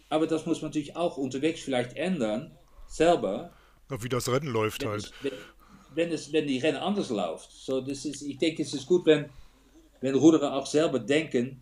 [0.08, 2.50] Aber das muss man natürlich auch unterwegs vielleicht ändern,
[2.86, 3.52] selber.
[3.88, 5.04] wie das Rennen läuft wenn halt.
[5.04, 5.32] Es, wenn,
[5.94, 7.50] wenn, es, wenn die Rennen anders läuft.
[7.52, 9.26] So, das ist, ich denke, es ist gut, wenn,
[10.00, 11.60] wenn Ruderer auch selber denken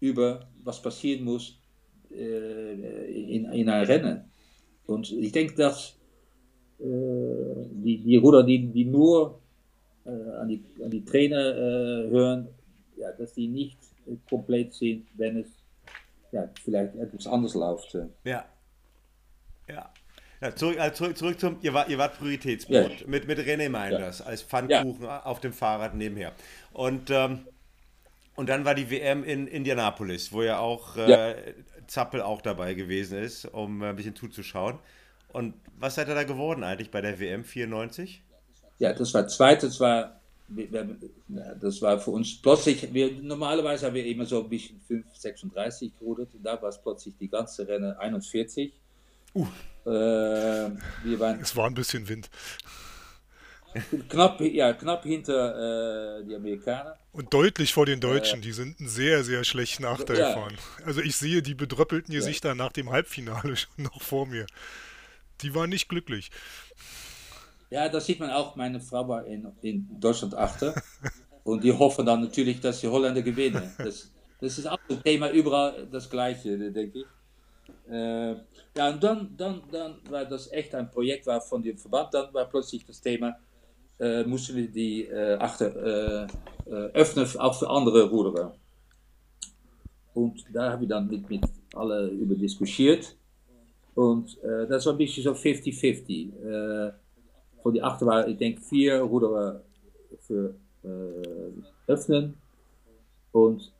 [0.00, 1.58] über was passieren muss
[2.10, 4.24] äh, in, in einem Rennen.
[4.86, 5.96] Und ich denke, dass
[6.78, 9.40] äh, die, die Ruder, die, die nur
[10.04, 12.48] äh, an, die, an die Trainer äh, hören,
[12.96, 13.78] ja, dass die nicht
[14.28, 15.48] komplett sind, wenn es
[16.32, 17.96] ja, vielleicht etwas anders läuft.
[18.24, 18.44] Ja.
[19.68, 19.90] Ja.
[20.40, 23.06] Ja, zurück, also zurück, zurück zum, ihr, war, ihr wart Prioritätsboot ja.
[23.06, 24.26] mit, mit René Meinders ja.
[24.26, 25.22] als Pfannkuchen ja.
[25.22, 26.32] auf dem Fahrrad nebenher.
[26.72, 27.46] Und, ähm,
[28.34, 31.54] und dann war die WM in Indianapolis, wo ja auch äh,
[31.86, 34.78] Zappel auch dabei gewesen ist, um ein bisschen zuzuschauen.
[35.32, 38.22] Und was seid ihr da geworden eigentlich bei der WM 94?
[38.78, 44.06] Ja, das war zweite, das war das war für uns plötzlich, wir, normalerweise haben wir
[44.06, 47.92] immer so ein bisschen 5, 36 gerudert und da war es plötzlich die ganze Rennen
[47.94, 48.72] 41.
[49.34, 49.46] Uh.
[49.84, 52.30] Äh, wir waren, es war ein bisschen Wind.
[54.08, 56.96] Knapp, ja, knapp hinter äh, die Amerikaner.
[57.12, 60.28] Und deutlich vor den Deutschen, äh, die sind einen sehr, sehr schlechten Achter ja.
[60.28, 60.56] gefahren.
[60.84, 62.54] Also ich sehe die bedröppelten Gesichter ja.
[62.54, 64.46] nach dem Halbfinale schon noch vor mir.
[65.42, 66.30] die waren nicht glücklich.
[67.70, 68.54] Ja, das sieht man auch.
[68.56, 70.74] Meine Frau war in, in Deutschland achter.
[71.44, 73.72] und die hoffen dann natürlich, dass die Holländer gewinnen.
[73.78, 77.06] Das, das ist auch ein Thema überall das Gleiche, denke ich.
[77.90, 78.32] Äh,
[78.76, 82.14] ja, und dann, dann, dann war das echt ein Projekt war von dem Verband.
[82.14, 83.36] Dann war plötzlich das Thema,
[83.98, 86.28] äh, mussten wir die äh, Achter
[86.66, 88.54] öffnen, auch für andere Ruderer.
[90.14, 93.14] Und da haben wir dann mit, mit alle über diskutiert.
[93.94, 96.92] Und das war ein bisschen so 50-50.
[97.66, 99.60] Von die Achter waren, ich denke, vier Ruderer
[100.20, 100.54] für
[101.88, 102.34] öffnen
[103.32, 103.72] und,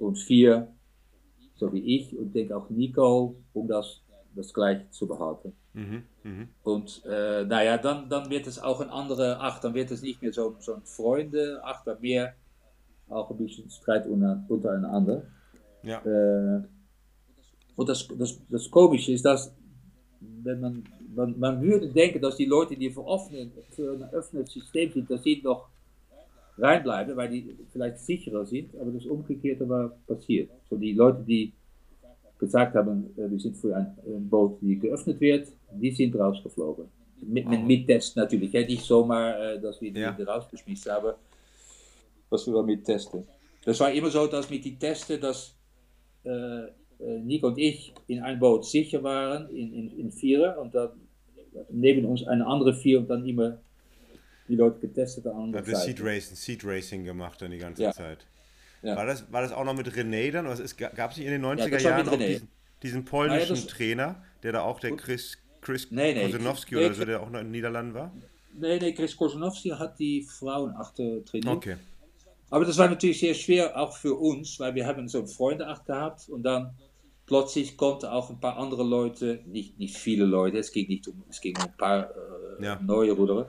[0.00, 0.74] und vier
[1.56, 4.00] so wie ich und denke auch Nico, um das,
[4.34, 5.52] das gleiche zu behalten.
[5.72, 6.46] Mhm, mh.
[6.62, 10.22] Und äh, naja, dann, dann wird es auch ein anderer Ach, dann wird es nicht
[10.22, 12.34] mehr so, so ein Freunde, Ach, aber mehr
[13.08, 15.24] auch ein bisschen Streit untereinander.
[15.82, 16.00] Ja.
[16.04, 16.62] Äh,
[17.76, 19.52] und das, das, das Komische ist, dass
[20.20, 20.84] wenn man,
[21.14, 25.10] man, man würde denken, dass die Leute, die für, offene, für ein offenes System sind,
[25.10, 25.68] dass sie noch
[26.58, 30.50] reinbleiben, weil die vielleicht sicherer sind, aber das Umgekehrte war passiert.
[30.68, 31.52] So die Leute, die
[32.38, 33.96] gesagt haben, äh, wir sind für ein,
[34.28, 36.86] Boot, die geöffnet wird, die sind rausgeflogen.
[37.20, 40.10] Mit, mit, mit Test natürlich, nicht zomaar äh, dass wir die ja.
[40.10, 41.14] rausgeschmissen haben,
[42.28, 43.26] was wir mit testen.
[43.64, 45.54] Das war immer so, dass mit die Testen, dass
[46.24, 46.66] äh,
[47.22, 50.90] Nico und ich in ein Boot sicher waren, in, in, in Vierer, und dann
[51.70, 53.58] neben uns eine andere Vier und dann immer
[54.48, 55.52] die Leute getestet an.
[55.52, 57.92] Da hat Seed Racing, Seed Racing gemacht dann die ganze ja.
[57.92, 58.26] Zeit.
[58.82, 58.96] Ja.
[58.96, 60.44] War, das, war das auch noch mit René dann?
[60.94, 62.48] Gab es nicht in den 90er ja, Jahren auch diesen,
[62.82, 66.94] diesen polnischen das, Trainer, der da auch der Chris, Chris nee, nee, Kosanowski nee, oder
[66.94, 68.12] so, der auch noch in den Niederlanden war?
[68.52, 71.56] Nee, nee, Chris Kosanowski hat die Frauen achter trainiert.
[71.56, 71.76] Okay.
[72.50, 75.86] Aber das war natürlich sehr schwer, auch für uns, weil wir haben so Freunde acht
[75.86, 76.74] gehabt und dann
[77.26, 81.24] plötzlich konnten auch ein paar andere Leute, nicht, nicht viele Leute, es ging nicht um,
[81.28, 82.80] es ging um ein paar äh, ja.
[82.80, 83.46] neue Ruderen,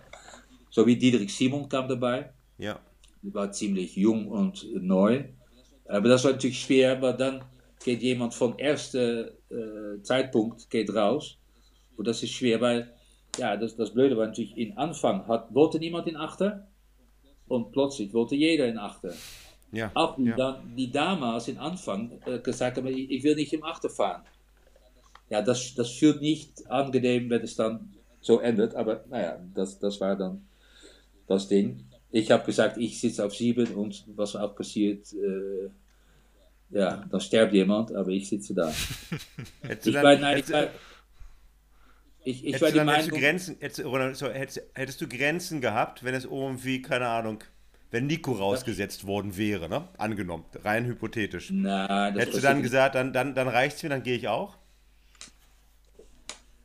[0.69, 2.33] so wie Diederik Simon kam dabei.
[2.57, 2.79] Ja.
[3.21, 5.25] Die war ziemlich jung und neu.
[5.87, 7.43] Aber das war natürlich schwer, weil dann
[7.83, 11.37] geht jemand vom ersten äh, Zeitpunkt geht raus.
[11.97, 12.93] Und das ist schwer, weil,
[13.37, 16.67] ja, das, das Blöde war natürlich, in Anfang hat, wollte niemand in Achter.
[17.47, 19.13] Und plötzlich wollte jeder in Achter.
[19.75, 20.63] Ja, auch die, ja.
[20.77, 24.23] die damals in Anfang äh, gesagt haben, ich, ich, will nicht im Achter fahren.
[25.29, 28.73] Ja, das, das fühlt nicht angenehm, wenn es dann so endet.
[28.75, 30.47] Aber naja, das, das war dann
[31.27, 31.83] das Ding.
[32.11, 35.69] Ich habe gesagt, ich sitze auf sieben und was auch passiert, äh,
[36.69, 38.69] ja, dann sterbt jemand, aber ich sitze da.
[39.69, 40.69] ich dann, war, nein, ich war,
[42.23, 46.03] ich, ich war die Meinung, hättest du, Grenzen, hättest, so, hättest, hättest, du Grenzen gehabt,
[46.03, 47.43] wenn es irgendwie, keine Ahnung,
[47.95, 49.87] wenn Nico rausgesetzt worden wäre, ne?
[49.97, 51.49] Angenommen, rein hypothetisch.
[51.53, 54.57] Na, hättest du dann gesagt, dann, dann, dann reicht's mir, dann gehe ich auch?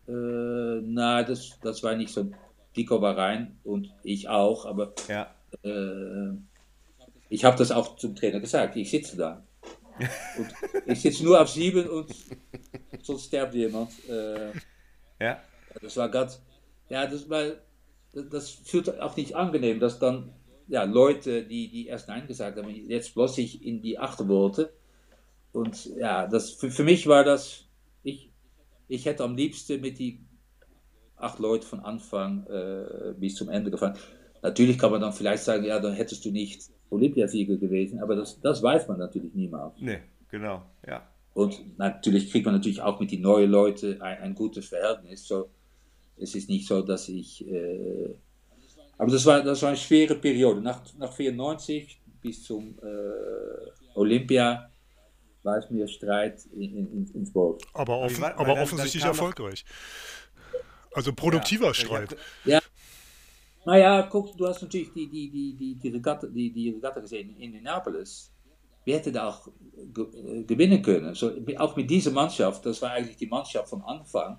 [0.08, 0.12] Äh,
[0.82, 2.32] na, das, das war nicht so
[2.74, 5.32] Dico war rein und ich auch, aber ja.
[5.62, 6.34] äh,
[7.28, 8.74] ich habe das auch zum Trainer gesagt.
[8.74, 9.44] Ich sitze da.
[10.36, 10.52] und
[10.86, 12.12] ich sitze nur auf sieben und
[13.02, 13.92] sonst sterbt jemand.
[14.08, 14.50] Äh,
[15.20, 15.40] ja.
[15.80, 16.42] Das war ganz,
[16.88, 17.52] ja, das war,
[18.12, 20.32] das fühlt auch nicht angenehm, dass dann
[20.70, 24.66] ja, Leute, die, die erst Nein gesagt haben, jetzt plötzlich in die Achter wollten.
[25.52, 27.66] Und ja, das, für, für mich war das,
[28.04, 28.30] ich,
[28.86, 30.20] ich hätte am liebsten mit die
[31.16, 33.98] acht Leute von Anfang äh, bis zum Ende gefahren.
[34.42, 38.40] Natürlich kann man dann vielleicht sagen, ja, dann hättest du nicht Olympiasieger gewesen, aber das,
[38.40, 39.74] das weiß man natürlich niemals.
[39.80, 39.98] Nee,
[40.30, 41.06] genau, ja.
[41.34, 45.26] Und natürlich kriegt man natürlich auch mit den neuen Leuten ein, ein gutes Verhältnis.
[45.26, 45.50] So,
[46.16, 47.46] es ist nicht so, dass ich.
[47.48, 48.14] Äh,
[49.00, 50.60] aber das war, das war eine schwere Periode.
[50.60, 54.70] Nach, nach 94 bis zum äh, Olympia
[55.42, 57.62] war es mir Streit in, in, ins Boot.
[57.72, 59.64] Aber, offen, aber offensichtlich erfolgreich.
[60.92, 62.16] Also produktiver ja, Streit.
[62.44, 62.60] Ja.
[63.64, 67.30] Naja, guck, du hast natürlich die, die, die, die, die, Regatta, die, die Regatta gesehen
[67.30, 68.30] in Indianapolis.
[68.84, 71.14] Wir hätten da auch äh, gewinnen können.
[71.14, 74.36] So, auch mit dieser Mannschaft, das war eigentlich die Mannschaft von Anfang.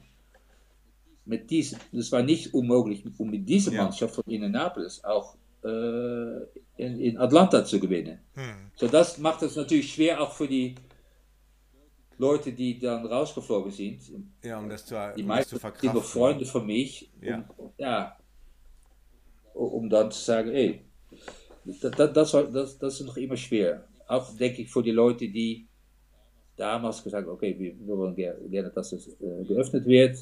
[1.25, 3.71] Mit diesen, das war nicht unmöglich, um mit dieser.
[3.71, 5.67] Mannschaft von Indianapolis auch äh,
[6.77, 8.19] in, in, Atlanta zu gewinnen.
[8.33, 8.71] Hm.
[8.75, 10.75] So, das macht es natürlich schwer auch für die
[12.17, 14.01] Leute, die dann rausgeflogen sind,
[14.43, 17.43] ja, um das zu, die um meisten das sind noch Freunde von mich, ja.
[17.57, 18.17] Um, ja,
[19.53, 20.85] um dann zu sagen, ey,
[21.65, 23.87] das, das, das, das ist noch immer schwer.
[24.07, 25.67] Auch denke ich für die Leute, die
[26.55, 30.17] damals gesagt haben, okay, wir, wir wollen gerne, dass es äh, geöffnet wird,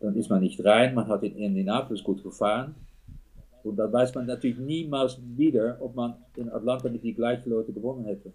[0.00, 2.74] dann ist man nicht rein, man hat in Indianapolis gut gefahren.
[3.62, 7.72] Und dann weiß man natürlich niemals wieder, ob man in Atlanta mit die gleichen Leute
[7.72, 8.32] gewonnen hätte.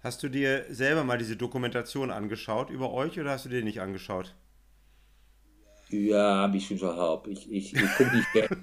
[0.00, 3.80] Hast du dir selber mal diese Dokumentation angeschaut über euch oder hast du dir nicht
[3.80, 4.34] angeschaut?
[5.88, 7.26] Ja, ein bisschen so halb.
[7.26, 8.56] Ich, ich, ich gucke nicht gerne.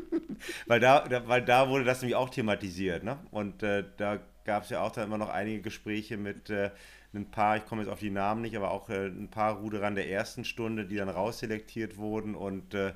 [0.66, 3.18] weil, da, da, weil da wurde das nämlich auch thematisiert, ne?
[3.30, 4.18] Und äh, da
[4.50, 6.70] gab es ja auch dann immer noch einige Gespräche mit äh,
[7.14, 9.94] ein paar, ich komme jetzt auf die Namen nicht, aber auch äh, ein paar Ruderern
[9.94, 12.94] der ersten Stunde, die dann rausselektiert wurden und äh,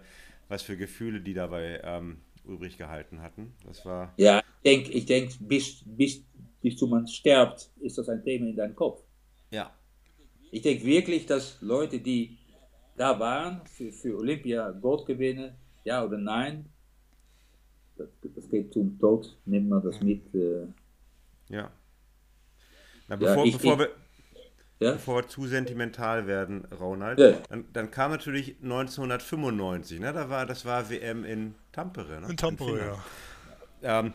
[0.48, 3.52] was für Gefühle die dabei ähm, übrig gehalten hatten.
[3.64, 4.12] Das war.
[4.16, 6.24] Ja, ich denke, ich denk, bis, bis,
[6.60, 9.04] bis du man stirbt, ist das ein Thema in deinem Kopf.
[9.52, 9.72] Ja.
[10.50, 12.36] Ich denke wirklich, dass Leute, die
[12.96, 16.66] da waren, für, für Olympia Gold gewinnen, ja oder nein,
[17.96, 20.34] das, das geht zum Tod, nimmt man das mit.
[20.34, 20.66] Äh,
[21.48, 21.70] ja.
[23.08, 23.90] Na, bevor, ich, bevor, ich, wir,
[24.80, 24.98] ja?
[24.98, 27.42] bevor wir zu sentimental werden, Ronald, Ja.
[27.48, 30.12] dann, dann kam natürlich 1995, ne?
[30.12, 32.28] Da war, das war WM in Tampere, ne?
[32.30, 32.96] In Tampere, Finnland.
[33.82, 34.00] ja.
[34.00, 34.14] Ähm,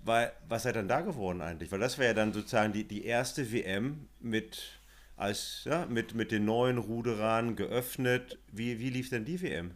[0.00, 1.72] weil, was seid dann da geworden eigentlich?
[1.72, 4.80] Weil das wäre ja dann sozusagen die, die erste WM mit,
[5.16, 8.38] als, ja, mit, mit den neuen Ruderern geöffnet.
[8.52, 9.74] Wie, wie lief denn die WM?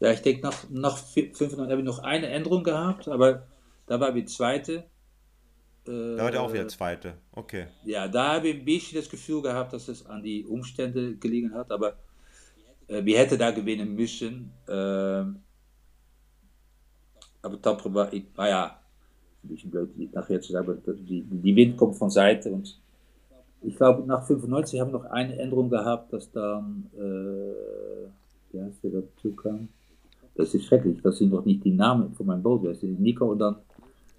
[0.00, 3.46] Ja, ich denke, nach, nach vi- 500 habe ich noch eine Änderung gehabt, aber
[3.86, 4.84] da war die zweite.
[5.88, 7.14] Äh, Da war der auch wieder Zweite.
[7.32, 7.66] Okay.
[7.84, 11.54] Ja, da habe ich ein bisschen das Gefühl gehabt, dass es an die Umstände gelegen
[11.54, 11.94] hat, aber
[12.88, 14.52] äh, wir hätten da gewinnen müssen.
[14.68, 15.44] ähm,
[17.42, 18.80] aber Tampere war, ich, naja,
[19.44, 22.80] ein bisschen blöd nachher zu sagen, aber die, die Wind kommt von Seite und
[23.62, 28.90] ich glaube, nach 95 haben wir noch eine Änderung gehabt, dass dann, äh, ja, der
[29.02, 29.68] dazu kam.
[30.36, 33.02] Das ist schrecklich, dass sie noch nicht die Namen von meinem Boot wissen.
[33.02, 33.56] Nico und dann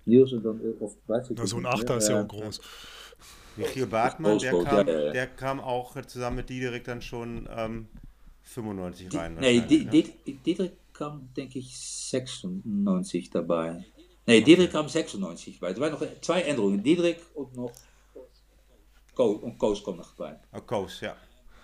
[0.10, 1.66] Niels und dann, äh, oft weiß ich Na, so ein.
[1.66, 2.60] Achter ist ja auch groß.
[3.56, 5.12] Michiel Bartmann, der kam, ja, ja, ja.
[5.12, 7.88] der kam auch zusammen mit Diederik dann schon ähm,
[8.44, 9.38] 95 rein.
[9.40, 9.66] Nee, ne?
[9.66, 13.84] Diederik kam, denke ich, 96 dabei.
[14.26, 15.70] Nee, Diederik kam 96 bei.
[15.70, 16.82] Er waren noch zwei Änderungen.
[16.82, 17.72] Diederik und noch
[19.16, 20.40] Ko und Koos kwam noch bei.
[20.54, 21.16] Oh, Koos, ja.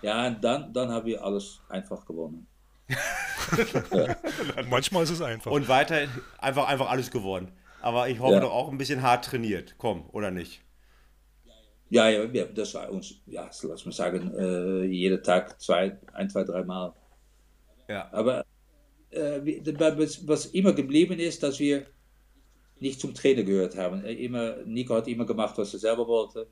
[0.02, 2.46] Ja, en dan, dan hebben we alles einfach gewonnen.
[4.68, 5.50] Manchmal ist es einfach.
[5.50, 6.06] Und weiter
[6.38, 7.50] einfach, einfach alles geworden.
[7.86, 8.40] Aber ich hoffe Ja.
[8.40, 9.76] doch auch ein bisschen hart trainiert.
[9.78, 10.60] Komm, oder nicht?
[11.88, 16.42] Ja, ja, das war uns, ja, lass mal sagen, äh, jeden Tag zwei, ein, zwei,
[16.42, 16.92] drei Mal.
[17.88, 18.08] Ja.
[18.12, 18.44] Aber
[19.10, 19.40] äh,
[20.26, 21.86] was immer geblieben ist, dass wir
[22.80, 24.04] nicht zum Trainer gehört haben.
[24.04, 26.48] Äh, Immer, Nico hat immer gemacht, was er selber wollte.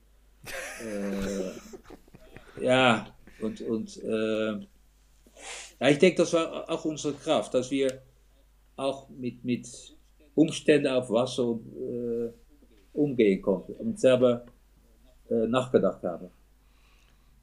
[0.78, 1.50] äh,
[2.64, 3.08] ja,
[3.40, 4.52] und, und äh,
[5.80, 8.02] ja, ich denke, das war auch unsere Kraft, dass wir
[8.76, 9.93] auch mit, mit
[10.34, 12.30] Umständen auf Wasser äh,
[12.92, 14.46] umgehen konnten und selber
[15.30, 16.30] äh, nachgedacht haben.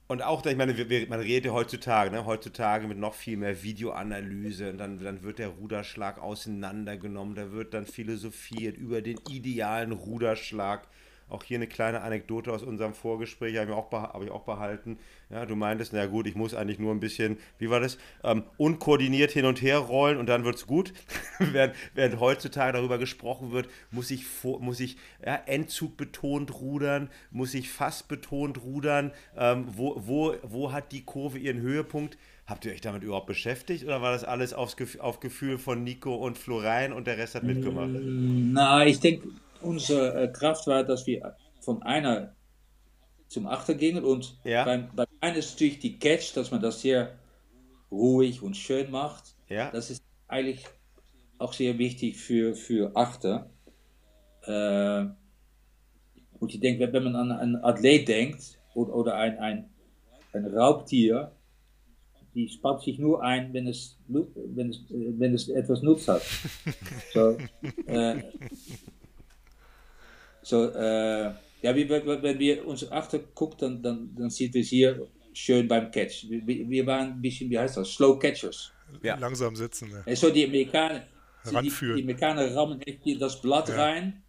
[0.08, 0.74] Und auch, ich meine,
[1.08, 2.26] man redet heutzutage, ne?
[2.26, 7.74] heutzutage mit noch viel mehr Videoanalyse und dann, dann wird der Ruderschlag auseinandergenommen, da wird
[7.74, 10.86] dann philosophiert über den idealen Ruderschlag.
[11.32, 15.00] Auch hier eine kleine Anekdote aus unserem Vorgespräch, habe ich auch, habe ich auch behalten.
[15.30, 18.44] Ja, du meintest, na gut, ich muss eigentlich nur ein bisschen, wie war das, ähm,
[18.58, 20.94] unkoordiniert hin und her rollen und dann wird's gut.
[21.40, 27.10] während, während heutzutage darüber gesprochen wird, muss ich, vor, muss ich ja, Endzug betont rudern,
[27.32, 32.18] muss ich fast betont rudern, ähm, wo, wo, wo hat die Kurve ihren Höhepunkt?
[32.46, 35.84] Habt ihr euch damit überhaupt beschäftigt oder war das alles aufs, Gef- auf Gefühl von
[35.86, 38.02] Nico und Florein und der Rest hat mitgemacht?
[38.54, 39.30] Na, ich denke,
[39.64, 42.36] unsere äh, Kraft war, dass wir von einer
[43.28, 44.66] zum Achter gingen und Ja.
[44.66, 47.18] beim, beim einen ist natürlich die Catch, dass man das sehr
[47.92, 49.36] ruhig und schön macht.
[49.50, 50.66] Ja, Das ist eigentlich
[51.38, 53.50] auch sehr wichtig für, für Achter.
[54.44, 55.06] Äh,
[56.40, 59.70] und ich denke, wenn man an einen Athlet denkt oder, oder ein, ein,
[60.34, 61.32] ein Raubtier,
[62.34, 66.22] die spannt sich nur ein, wenn es, wenn es, äh, wenn es etwas Nutz hat.
[67.14, 67.38] so,
[67.88, 68.24] äh,
[70.44, 74.62] so, äh, ja, wie, wenn wenn wir uns achter gucken, dann, dann, dann sieht wir
[74.62, 76.26] es hier schön beim Catch.
[76.30, 78.72] Wir, wir waren ein bisschen, wie heißt das, Slow Catchers.
[79.04, 79.16] Ja.
[79.18, 79.90] Langsam sitzen.
[80.16, 81.04] Zo die Amerikanen,
[81.50, 81.98] die, Ranführen.
[81.98, 83.76] die Amerikaner rammen echt die- das Blatt Ja.
[83.76, 84.24] rein.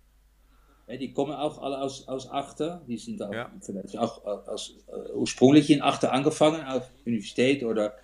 [0.88, 2.82] Ja, die kommen auch alle aus, aus Achter.
[2.86, 3.50] Die sind auch, Ja.
[3.60, 7.94] vielleicht auch aus, äh, ursprünglich in Achter angefangen, auf Universität oder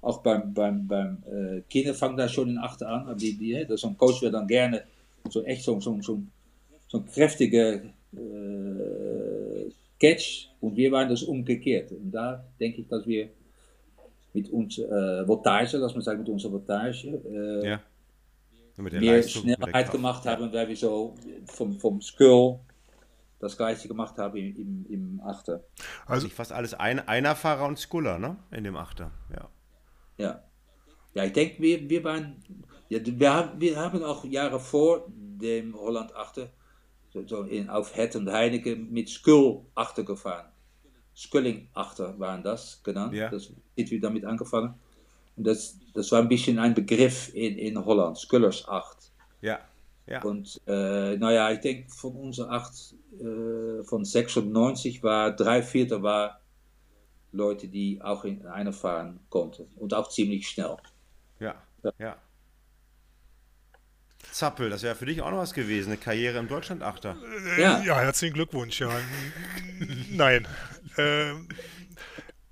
[0.00, 3.02] auch beim, beim, beim äh, Kinder fangen da schon in Achter an.
[3.08, 4.84] Aber die, die, hè, dat zo'n coach wil dan gerne
[5.28, 6.00] so echt zo'n zo'n
[6.88, 10.48] zo'n zo'n kräftige äh, Catch.
[10.60, 11.92] Und wir waren das umgekehrt.
[11.92, 13.30] Und da denke ich, dass wir
[14.32, 17.80] mit unserer äh, Voltage, lass mal sagen, mit unserer Voltage, äh, ja.
[18.76, 19.90] Mit mehr Leistung, Kraft.
[19.90, 21.14] gemacht haben, weil wir so
[21.46, 22.60] vom, vom Skull
[23.40, 25.64] das gleiche gemacht haben im, im, im Achter.
[26.06, 28.36] Also Nicht fast alles ein, Einerfahrer und Skuller, ne?
[28.52, 29.48] In dem Achter, ja.
[30.18, 30.44] Ja.
[31.14, 32.36] Ja, ich denke, wir, wir waren,
[32.88, 36.50] ja, wir haben, wir haben auch Jahre vor dem Holland Achter,
[37.12, 40.46] so, so in, auf Het und Heineken mit Skull Achter gefahren.
[41.16, 43.14] Sculling Achter waren das genannt.
[43.14, 43.28] Ja.
[43.28, 44.74] Das sind wir damit angefangen.
[45.36, 49.12] Und das, das war ein bisschen ein Begriff in, in Holland, Scullers 8.
[49.40, 49.60] Ja,
[50.08, 50.22] ja.
[50.22, 56.40] Und äh, naja, ich denke, von unserer 8, äh, von 96 war drei Viertel war
[57.32, 59.66] Leute, die auch in einer fahren konnten.
[59.76, 60.76] Und auch ziemlich schnell.
[61.40, 61.62] Ja,
[61.98, 62.16] ja.
[64.30, 67.16] Zappel, das wäre für dich auch noch was gewesen, eine Karriere im Deutschland-Achter.
[67.56, 67.82] Äh, ja.
[67.82, 68.90] ja, herzlichen Glückwunsch, ja.
[70.10, 70.46] Nein.
[70.96, 71.32] Äh,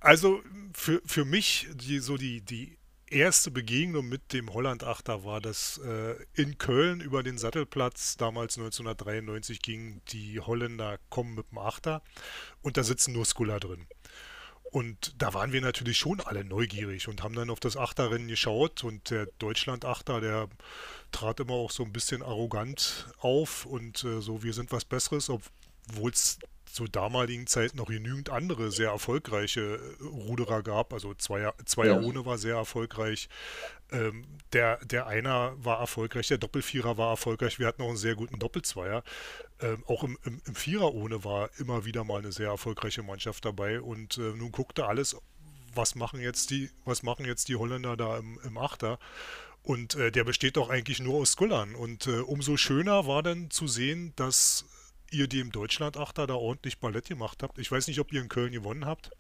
[0.01, 5.79] also für, für mich, die, so die, die erste Begegnung mit dem Holland-Achter war, dass
[5.79, 12.03] äh, in Köln über den Sattelplatz damals 1993 ging, die Holländer kommen mit dem Achter
[12.63, 13.87] und da sitzen nur Skuller drin.
[14.77, 18.85] Und da waren wir natürlich schon alle neugierig und haben dann auf das Achterrennen geschaut.
[18.85, 20.49] Und der Deutschland-Achter, der
[21.13, 23.65] trat immer auch so ein bisschen arrogant auf.
[23.65, 26.39] Und äh, so, wir sind was Besseres, obwohl es
[26.77, 30.93] zur damaligen Zeit noch genügend andere sehr erfolgreiche äh, Ruderer gab.
[30.93, 32.07] Also Zweier, Zweier ja.
[32.07, 33.31] ohne war sehr erfolgreich.
[33.91, 37.59] Ähm, der, der Einer war erfolgreich, der Doppelvierer war erfolgreich.
[37.59, 39.03] Wir hatten auch einen sehr guten Doppelzweier.
[39.61, 43.47] Ähm, auch im, im, im, Vierer ohne war immer wieder mal eine sehr erfolgreiche Mannschaft
[43.47, 43.81] dabei.
[43.81, 45.17] Und äh, nun guckte alles,
[45.75, 48.99] was machen jetzt die, was machen jetzt die Holländer da im, im Achter?
[49.63, 51.75] Und äh, der besteht doch eigentlich nur aus Skullern.
[51.75, 54.67] Und äh, umso schöner war dann zu sehen, dass
[55.11, 57.59] ihr dem Deutschland-Achter da ordentlich Ballett gemacht habt.
[57.59, 59.11] Ich weiß nicht, ob ihr in Köln gewonnen habt.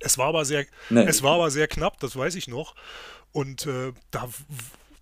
[0.00, 1.04] Es war aber sehr, nee.
[1.04, 2.74] es war aber sehr knapp, das weiß ich noch.
[3.32, 4.28] Und äh, da,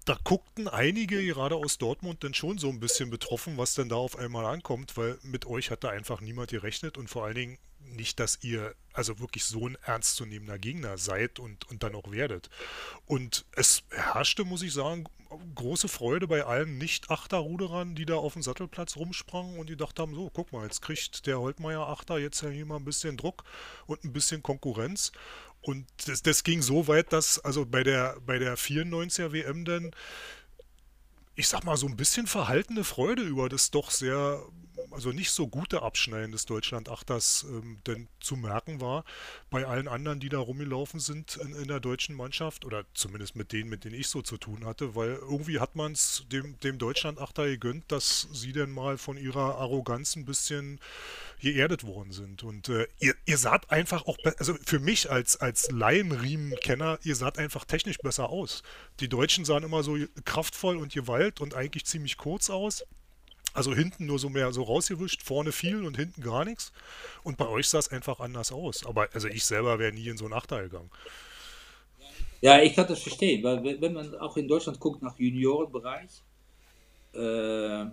[0.05, 3.97] da guckten einige gerade aus Dortmund dann schon so ein bisschen betroffen, was denn da
[3.97, 7.59] auf einmal ankommt, weil mit euch hat da einfach niemand gerechnet und vor allen Dingen
[7.97, 12.49] nicht, dass ihr also wirklich so ein ernstzunehmender Gegner seid und, und dann auch werdet.
[13.07, 15.05] Und es herrschte, muss ich sagen,
[15.55, 20.15] große Freude bei allen Nicht-Achterruderern, die da auf dem Sattelplatz rumsprangen und die dachten haben,
[20.15, 23.45] so, guck mal, jetzt kriegt der Holtmeier Achter jetzt ja hier mal ein bisschen Druck
[23.87, 25.13] und ein bisschen Konkurrenz.
[25.61, 29.91] Und das, das ging so weit, dass also bei der, bei der 94er WM dann
[31.37, 34.41] ich sag mal, so ein bisschen verhaltene Freude über das doch sehr
[34.91, 39.05] also nicht so gute Abschneiden des Deutschland-Achters ähm, denn zu merken war.
[39.51, 43.53] Bei allen anderen, die da rumgelaufen sind in, in, der deutschen Mannschaft, oder zumindest mit
[43.53, 46.79] denen, mit denen ich so zu tun hatte, weil irgendwie hat man es dem, dem
[46.79, 50.81] Deutschland-Achter gegönnt, dass sie denn mal von ihrer Arroganz ein bisschen
[51.41, 52.43] geerdet worden sind.
[52.43, 57.39] Und äh, ihr, ihr saht einfach auch, also für mich als, als Laienriemen-Kenner, ihr saht
[57.39, 58.63] einfach technisch besser aus.
[59.01, 62.85] Die Deutschen sahen immer so kraftvoll und gewalt und eigentlich ziemlich kurz aus.
[63.55, 66.73] Also hinten nur so mehr so rausgewischt, vorne viel und hinten gar nichts.
[67.23, 68.85] Und bei euch sah es einfach anders aus.
[68.85, 70.91] Aber also ich selber wäre nie in so einen Achter gegangen.
[72.41, 76.11] Ja, ich kann das verstehen, weil wenn man auch in Deutschland guckt nach Juniorenbereich,
[77.15, 77.87] äh,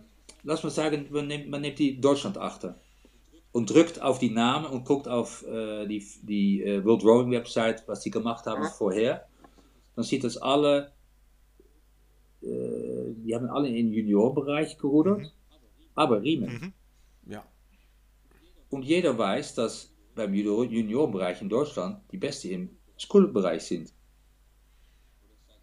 [0.43, 2.75] lass mal sagen, man nimmt, man nimmt die Deutschland-Achter
[3.51, 7.87] und drückt auf die Namen und guckt auf äh, die, die äh, World Rowing Website,
[7.87, 9.27] was sie gemacht haben vorher,
[9.95, 10.91] dann sieht das alle,
[12.41, 15.19] äh, die haben alle im Juniorbereich gerudert.
[15.19, 15.40] Mhm
[15.95, 16.53] aber Riemen.
[16.53, 16.73] Mhm.
[17.31, 17.45] Ja.
[18.69, 23.93] Und jeder weiß, dass beim Juniorenbereich in Deutschland die Beste im Schoolbereich sind.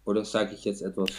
[0.05, 1.09] Oder sage ich jetzt etwas?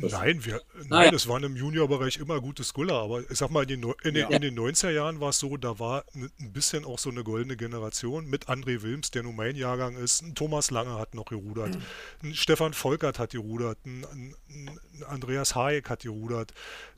[0.00, 3.80] Nein, wir, nein, es waren im Juniorbereich immer gute Skuller, aber ich sag mal, in
[3.80, 4.28] den, in, ja.
[4.28, 7.56] in den 90er Jahren war es so, da war ein bisschen auch so eine goldene
[7.56, 11.74] Generation mit André Wilms, der nun mein Jahrgang ist, ein Thomas Lange hat noch gerudert,
[11.74, 12.28] mhm.
[12.30, 14.04] ein Stefan Volkert hat gerudert, ein,
[14.48, 16.52] ein, Andreas Hayek hat gerudert,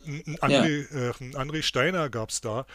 [0.07, 1.11] ein, André, ja.
[1.11, 2.67] äh, ein André Steiner gab es da.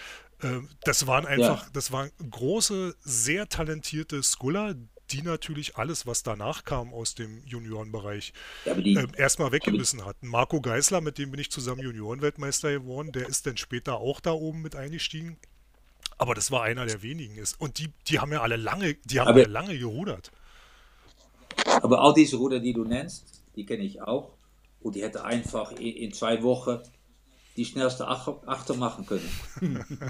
[0.41, 1.69] Äh, das waren einfach, ja.
[1.73, 4.75] das waren große, sehr talentierte Skuller,
[5.11, 8.33] die natürlich alles, was danach kam aus dem Juniorenbereich,
[8.65, 10.27] ja, äh, erstmal weggebissen hatten.
[10.27, 14.31] Marco Geisler, mit dem bin ich zusammen Juniorenweltmeister geworden, der ist dann später auch da
[14.31, 15.37] oben mit eingestiegen.
[16.17, 17.59] Aber das war einer der wenigen ist.
[17.59, 20.31] Und die, die haben ja alle lange, die haben aber, alle lange gerudert.
[21.81, 24.31] Aber all diese Ruder, die du nennst, die kenne ich auch.
[24.79, 26.79] Und die hätte einfach in, in zwei Wochen
[27.55, 29.29] die schnellste Achter machen können.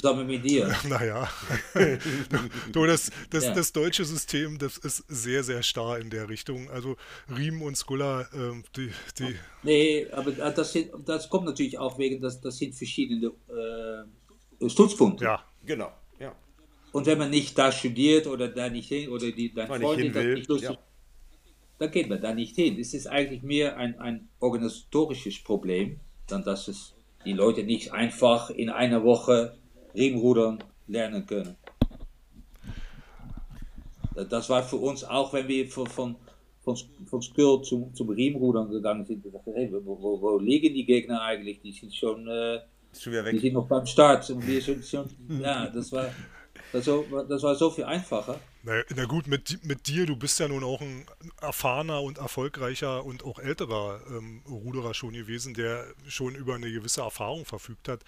[0.00, 0.74] Zusammen mit dir.
[0.88, 1.28] Naja,
[2.72, 3.54] du, das, das, ja.
[3.54, 6.70] das deutsche System, das ist sehr, sehr starr in der Richtung.
[6.70, 6.96] Also
[7.34, 9.36] Riemen und Skulla, ähm, die, die...
[9.62, 15.24] Nee, aber das, sind, das kommt natürlich auch wegen, dass das sind verschiedene äh, Stützpunkte.
[15.24, 15.92] Ja, genau.
[16.20, 16.34] Ja.
[16.92, 20.24] Und wenn man nicht da studiert oder da nicht hin, oder die, dein Freund das
[20.24, 20.78] nicht lustig, ja.
[21.78, 22.78] dann geht man da nicht hin.
[22.78, 26.94] Es ist eigentlich mehr ein, ein organisatorisches Problem dann dass es
[27.24, 29.56] die Leute nicht einfach in einer Woche
[29.96, 31.56] Riemenrudern lernen können.
[34.30, 36.16] Das war für uns auch, wenn wir von, von,
[36.62, 36.76] von,
[37.06, 39.24] von Skull zum, zum Riemenrudern gegangen sind.
[39.24, 41.60] Wir dachten, hey, wo, wo, liegen die Gegner eigentlich?
[41.60, 42.60] Die sind schon, äh,
[42.94, 44.28] die sind noch beim Start.
[44.30, 45.08] Und wir sind schon,
[45.40, 46.10] ja, das war,
[46.72, 48.40] Das, das war so viel einfacher.
[48.62, 51.06] Na, na, gut, mit, mit dir, du bist ja nun auch ein
[51.40, 57.02] erfahrener und erfolgreicher und auch älterer ähm, Ruderer schon gewesen, der schon über eine gewisse
[57.02, 58.00] Erfahrung verfügt hat.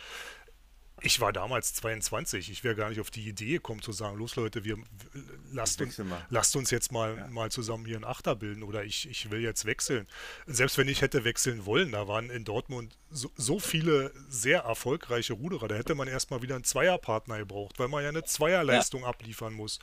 [1.01, 2.51] Ich war damals 22.
[2.51, 4.77] Ich wäre gar nicht auf die Idee gekommen zu sagen, los Leute, wir
[5.53, 7.27] lasst uns, lasst uns jetzt mal, ja.
[7.29, 10.07] mal zusammen hier einen Achter bilden oder ich, ich will jetzt wechseln.
[10.47, 15.35] Selbst wenn ich hätte wechseln wollen, da waren in Dortmund so, so viele sehr erfolgreiche
[15.35, 19.09] Ruderer, da hätte man erstmal wieder einen Zweierpartner gebraucht, weil man ja eine Zweierleistung ja.
[19.09, 19.79] abliefern muss.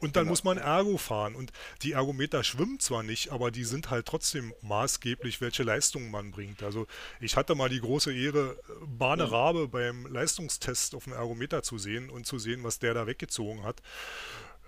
[0.00, 0.32] Und dann genau.
[0.32, 1.34] muss man Ergo fahren.
[1.34, 6.30] Und die Ergometer schwimmen zwar nicht, aber die sind halt trotzdem maßgeblich, welche Leistungen man
[6.30, 6.62] bringt.
[6.62, 6.86] Also
[7.20, 9.28] ich hatte mal die große Ehre, Bahne ja.
[9.28, 13.62] Rabe beim Leistungstest auf dem Ergometer zu sehen und zu sehen, was der da weggezogen
[13.62, 13.82] hat.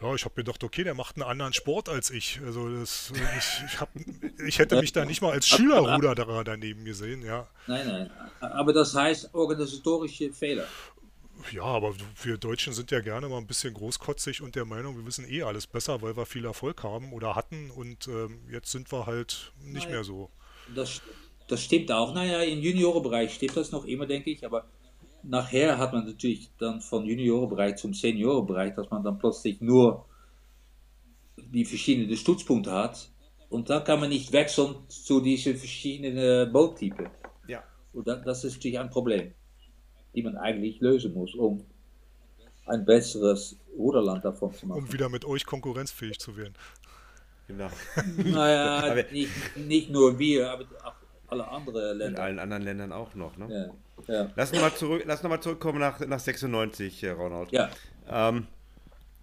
[0.02, 2.40] Ja, ich habe mir gedacht, okay, der macht einen anderen Sport als ich.
[2.44, 3.88] Also das, ich, ich, hab,
[4.44, 6.14] ich hätte mich da nicht mal als Schülerruder
[6.44, 7.46] daneben gesehen, ja.
[7.68, 8.10] Nein, nein.
[8.40, 10.66] Aber das heißt organisatorische Fehler.
[11.50, 15.06] Ja, aber wir Deutschen sind ja gerne mal ein bisschen großkotzig und der Meinung, wir
[15.06, 18.92] wissen eh alles besser, weil wir viel Erfolg haben oder hatten und ähm, jetzt sind
[18.92, 20.30] wir halt nicht naja, mehr so.
[20.74, 21.02] Das,
[21.48, 22.14] das stimmt auch.
[22.14, 24.66] Naja, im Juniorenbereich stimmt das noch immer, denke ich, aber
[25.22, 30.06] nachher hat man natürlich dann von Juniorenbereich zum Seniorenbereich, dass man dann plötzlich nur
[31.36, 33.10] die verschiedenen Stützpunkte hat
[33.48, 37.08] und dann kann man nicht wechseln zu diesen verschiedenen Boottypen.
[37.48, 37.62] Ja.
[37.92, 39.32] Und das, das ist natürlich ein Problem
[40.14, 41.64] die man eigentlich lösen muss, um
[42.66, 44.82] ein besseres Ruderland davon zu machen.
[44.82, 46.54] Um wieder mit euch konkurrenzfähig zu werden.
[47.48, 47.70] Genau.
[48.16, 50.94] naja, nicht, nicht nur wir, aber auch
[51.28, 52.18] alle anderen Länder.
[52.18, 53.72] In allen anderen Ländern auch noch, ne?
[54.06, 54.14] Ja.
[54.14, 54.30] ja.
[54.36, 57.50] Lass nochmal zurück, noch zurückkommen nach, nach 96, Ronald.
[57.50, 57.70] Ja.
[58.08, 58.46] Ähm,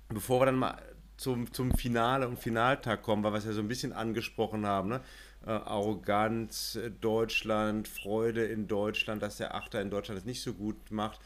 [0.09, 0.77] bevor wir dann mal
[1.17, 4.89] zum, zum Finale und Finaltag kommen, weil wir es ja so ein bisschen angesprochen haben,
[4.89, 5.01] ne?
[5.45, 10.53] Äh, Arroganz, äh, Deutschland, Freude in Deutschland, dass der Achter in Deutschland es nicht so
[10.53, 11.19] gut macht.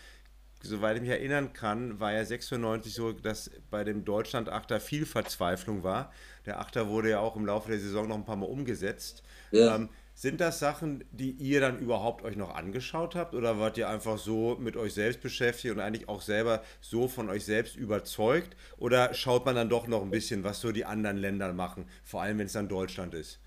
[0.61, 5.84] Soweit ich mich erinnern kann, war ja 96 so, dass bei dem Deutschland-Achter viel Verzweiflung
[5.84, 6.14] war.
[6.45, 9.24] Der Achter wurde ja auch im Laufe der Saison noch ein paar Mal umgesetzt.
[9.51, 9.76] Ja.
[9.76, 13.89] Ähm, sind das Sachen, die ihr dann überhaupt euch noch angeschaut habt oder wart ihr
[13.89, 18.55] einfach so mit euch selbst beschäftigt und eigentlich auch selber so von euch selbst überzeugt?
[18.78, 22.22] Oder schaut man dann doch noch ein bisschen, was so die anderen Länder machen, vor
[22.22, 23.39] allem wenn es dann Deutschland ist?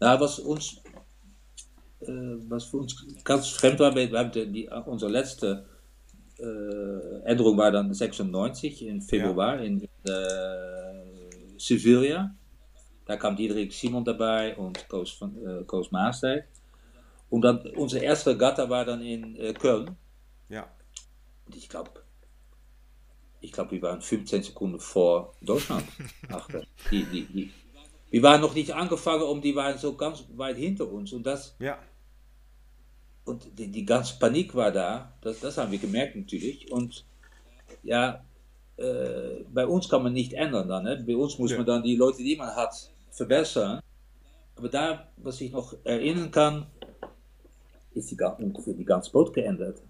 [0.00, 0.76] Ja, was uns,
[2.00, 2.06] äh,
[2.48, 5.66] was für uns ganz fremd war, wir haben die, unsere letzte
[6.38, 9.62] äh, Änderung war dann 96 im Februar ja.
[9.62, 12.34] in äh, Sevilla.
[13.04, 16.44] Da kam Diederik Simon dabei und Koos, van, äh, Koos Maasdijk.
[17.30, 19.96] Und dann unsere erste Regatta war dann in äh, Köln.
[20.48, 20.68] Ja.
[21.46, 21.90] Und ich glaube,
[23.40, 25.84] ich glaube, wir waren 15 Sekunden vor Deutschland.
[26.28, 26.62] Achter.
[26.90, 27.52] Die, die, die,
[28.10, 31.12] wir waren noch nicht angefangen und die waren so ganz weit hinter uns.
[31.12, 31.56] Und das.
[31.58, 31.78] Ja.
[33.24, 35.12] Und die, die ganze Panik war da.
[35.20, 36.72] Das, das haben wir gemerkt natürlich.
[36.72, 37.04] Und
[37.82, 38.24] ja,
[38.78, 40.84] äh, bei uns kann man nicht ändern dann.
[40.84, 41.04] Ne?
[41.06, 41.58] Bei uns muss ja.
[41.58, 43.80] man dann die Leute, die man hat, verbessern.
[44.56, 46.66] Aber da, was ich noch erinnern kann,
[47.92, 49.82] ist die, ungefähr die ganze Boot geändert.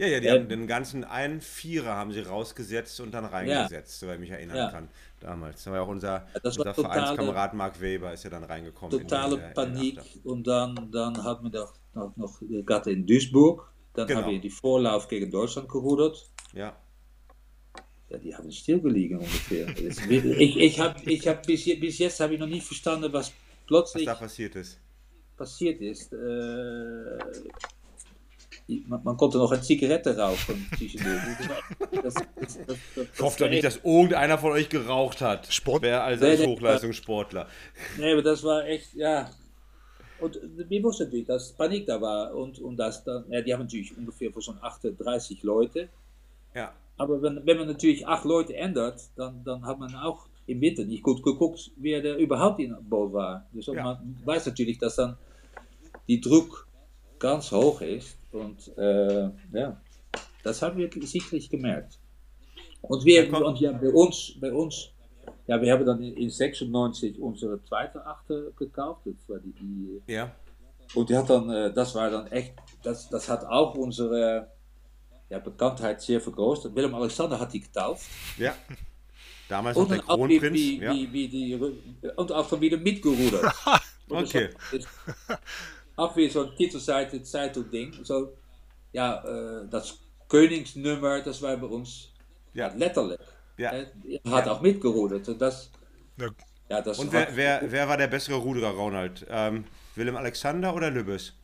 [0.00, 4.00] Ja, ja, die ähm, haben den ganzen einen Vierer haben sie rausgesetzt und dann reingesetzt,
[4.00, 4.06] ja.
[4.06, 4.70] soweit ich mich erinnern ja.
[4.70, 4.88] kann.
[5.20, 5.62] Damals.
[5.62, 8.98] Da war ja auch unser, unser Vereinskamerad Mark Weber ist ja dann reingekommen.
[8.98, 13.06] Totale in die, Panik in und dann, dann hat man noch, noch, noch Gatte in
[13.06, 13.70] Duisburg.
[13.92, 14.22] Dann genau.
[14.22, 16.30] haben wir die Vorlauf gegen Deutschland gerudert.
[16.54, 16.74] Ja.
[18.08, 19.68] Ja, die haben stillgelegen ungefähr.
[19.76, 23.32] ich ich habe ich hab bis, bis jetzt habe ich noch nicht verstanden, was
[23.66, 24.80] plötzlich was da passiert ist.
[25.36, 26.14] Passiert ist.
[26.14, 27.18] Äh,
[28.86, 30.68] man, man, konnte noch eine Zigarette rauchen
[32.02, 32.78] Das, das, das,
[33.14, 35.52] ich hoffe doch nicht, dass irgendeiner von euch geraucht hat.
[35.52, 35.82] Sport?
[35.82, 37.46] Wer als, als Hochleistungssportler.
[37.98, 39.30] Nee, aber das war echt, ja.
[40.20, 42.34] Und wir wussten natürlich, dass Panik da war.
[42.34, 45.88] Und, und das dann, ja, die haben natürlich ungefähr für so 38 Leute.
[46.54, 46.72] Ja.
[46.96, 50.84] Aber wenn, wenn man natürlich acht Leute ändert, dann, dann hat man auch im Winter
[50.84, 53.46] nicht gut geguckt, wer da überhaupt in Boot war.
[53.52, 53.82] Dus ja.
[53.82, 55.16] man weiß natürlich, dass dann
[56.08, 56.66] die Druck
[57.20, 58.16] ganz hoch ist.
[58.32, 59.80] Und äh, ja,
[60.42, 61.98] das haben wir sicherlich gemerkt.
[62.82, 64.90] Und, wir, und ja, bei uns, bei uns,
[65.46, 69.02] ja, wir haben dann in 96 unsere zweite Achter gekauft.
[69.04, 70.34] Das war die, die ja.
[70.94, 74.48] Und die hat dann, äh, das war dann echt, das, das hat auch unsere
[75.28, 76.74] ja, Bekanntheit sehr vergroot.
[76.74, 78.06] Willem Alexander hat die getauft.
[78.36, 78.54] Ja.
[79.48, 80.54] Damals und der Kronprinz.
[80.54, 80.92] Wie, ja.
[80.92, 81.54] wie, wie die,
[82.16, 83.52] und auch wieder mitgerudert.
[84.08, 84.50] okay.
[85.96, 88.04] Auch weer zo'n Titelseite Zeitung-ding.
[88.04, 88.36] Zo,
[88.92, 92.12] ja, uh, das Königsnummer, das war bei uns
[92.54, 92.68] ja.
[92.74, 93.20] letterlijk.
[93.56, 93.72] Ja.
[93.72, 93.86] Er
[94.30, 94.52] hat ja.
[94.52, 95.28] auch mitgerudert.
[95.28, 95.70] Und, das,
[96.68, 96.80] ja.
[96.80, 99.26] Das und wer, wer, wer war der bessere Ruderer, Ronald?
[99.28, 99.64] Ähm,
[99.96, 101.34] Willem Alexander oder Lübbes?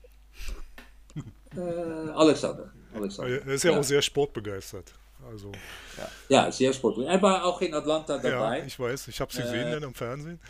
[1.57, 2.72] Äh, Alexander.
[2.94, 3.47] Alexander.
[3.47, 4.92] Er ist ja, auch sehr sportbegeistert.
[5.28, 5.51] Also,
[5.97, 6.09] ja.
[6.28, 7.09] ja, sehr sportlich.
[7.09, 8.59] Er war auch in Atlanta dabei.
[8.59, 10.40] Ja, ich weiß, ich habe es gesehen äh, im Fernsehen.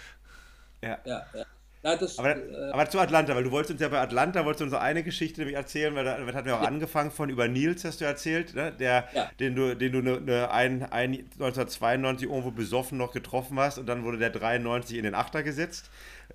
[0.83, 0.99] Ja.
[1.05, 1.45] ja, ja.
[1.87, 4.63] Ja, das, aber, äh, aber, zu Atlanta, weil du wolltest uns ja bei Atlanta, wolltest
[4.63, 6.67] uns so eine Geschichte nämlich erzählen, weil da, hatten wir auch ja.
[6.67, 8.73] angefangen von über Nils, hast du erzählt, ne?
[8.73, 9.31] der, ja.
[9.39, 13.87] den du, den du ne, ne, ein, ein 1992 irgendwo besoffen noch getroffen hast und
[13.87, 15.89] dann wurde der 93 in den Achter gesetzt,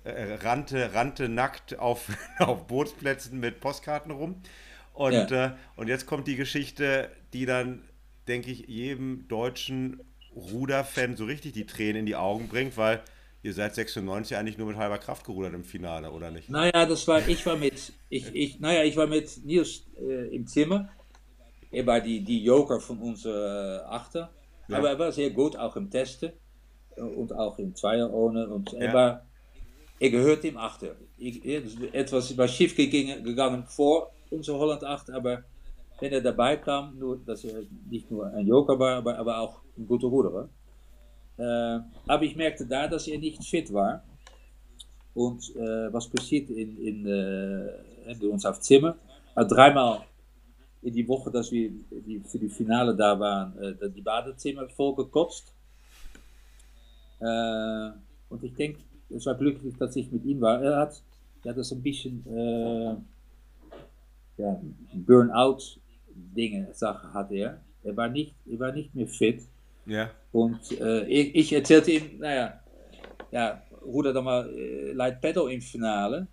[0.04, 4.36] äh, rannte, rannte nackt auf, auf Bootsplätzen mit Postkarten rum.
[4.94, 7.82] Und, äh, und jetzt kommt die Geschichte, die dann,
[8.26, 10.00] denke ich, jedem deutschen
[10.34, 13.02] Ruderfan so richtig die Tränen in die Augen bringt, weil
[13.42, 16.48] ihr seid 96 eigentlich nur mit halber Kraft gerudert im Finale, oder nicht?
[16.48, 20.46] Naja, das war, ich war mit, ich, ich, naja, ich war mit Nils äh, im
[20.46, 20.88] Zimmer.
[21.70, 24.30] Er war die, die Joker von unserer Achter.
[24.68, 24.78] Ja.
[24.78, 26.32] Aber er war sehr gut, auch im Testen
[26.96, 28.48] äh, und auch im Zweier ohne.
[28.48, 28.94] Und er ja.
[28.94, 29.26] war,
[29.98, 30.94] er gehört im Achter.
[31.18, 35.44] Ich, etwas war schief gegangen, gegangen vor unser Holland 8, aber
[36.00, 39.60] wenn er dabei kam, nur, dass er nicht nur ein Joker war, aber, aber auch
[39.76, 40.48] ein guter Ruderer.
[41.38, 44.02] Äh, aber ich merkte da, dass er nicht fit war.
[45.14, 48.96] Und äh, was passiert in, in, äh, bei uns auf Zimmer?
[49.34, 50.02] Also dreimal
[50.82, 55.52] in die Woche, dass wir die, für die Finale da waren, äh, die Badezimmer vollgekotzt.
[57.20, 57.90] Äh,
[58.28, 58.80] und ich denke,
[59.10, 60.60] es war glücklich, dass ich mit ihm war.
[60.62, 61.02] Er hat
[61.44, 62.96] ja, das ein bisschen äh,
[64.38, 64.60] ja,
[64.92, 67.60] Burnout-Dinge, Sache hat er.
[67.84, 69.42] Er war nicht, er war nicht mehr fit.
[69.86, 70.10] Ja.
[70.32, 72.60] Und äh, ich, ich, erzählte ihm, naja,
[73.30, 76.28] ja, ruder dann mal äh, Light Pedal im Finale.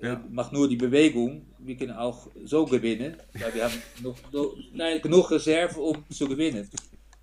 [0.00, 0.14] Ja.
[0.14, 3.16] Äh, mach nur die Bewegung, wir können auch so gewinnen.
[3.34, 6.68] Weil wir haben noch, noch nein, genug Reserve, um zu gewinnen.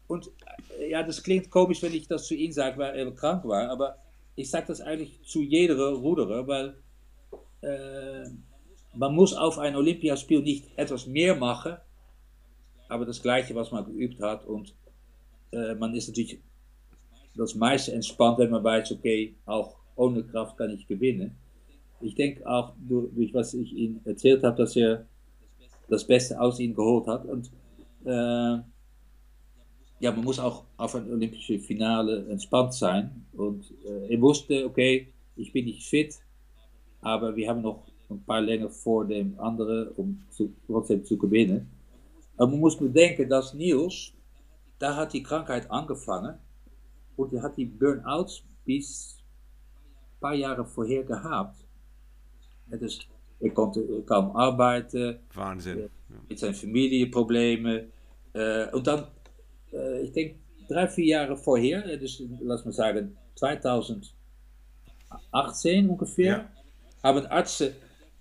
[0.07, 0.29] Und
[0.79, 3.69] äh, ja, das klingt komisch, wenn ich das zu ihm sage, weil er krank war.
[3.69, 3.97] Aber
[4.35, 6.75] ich sage das eigentlich zu jeder Ruderer, weil
[7.61, 8.29] äh,
[8.93, 11.77] man muss auf ein Olympiaspiel nicht etwas mehr machen,
[12.87, 14.45] aber das Gleiche, was man geübt hat.
[14.45, 14.73] Und
[15.55, 16.39] äh, man ist natürlich
[17.35, 21.35] das meiste entspannt, wenn man weiß, okay, auch ohne Kraft kann ich gewinnen.
[22.01, 25.05] Ich denke auch durch, was ich Ihnen erzählt habe, dass er
[25.87, 27.25] das Beste aus ihm geholt hat.
[27.25, 27.51] Und
[28.05, 28.59] äh,
[29.99, 33.25] ja, man muss auch auf ein olympisches Finale entspannt sein.
[33.33, 36.15] Und äh, er wusste, okay, ich bin nicht fit,
[37.01, 41.69] aber wir haben noch ein paar Längen vor dem anderen, um zu, trotzdem zu gewinnen.
[42.37, 44.14] Aber man muss bedenken, dass Niels
[44.79, 46.37] da hat die Krankheit angefangen
[47.15, 49.17] und er hat die Burnout bis
[50.15, 51.57] ein paar Jahre vorher gehabt.
[52.67, 52.99] Dus
[53.39, 55.19] er konnte kaum arbeiten.
[55.33, 55.89] Wahnsinn.
[56.27, 57.91] Mit seinen Familienproblemen.
[58.33, 59.07] Äh, und dann,
[59.71, 66.49] äh, ich denke, drei, vier Jahre vorher, dus lass mal sagen 2018 ungefähr, ja.
[67.03, 67.75] haben Ärzte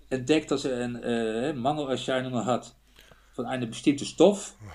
[0.09, 2.75] entdeckt, dass er eine äh, Mangelerscheinung hat
[3.33, 4.55] von einem bestimmten Stoff.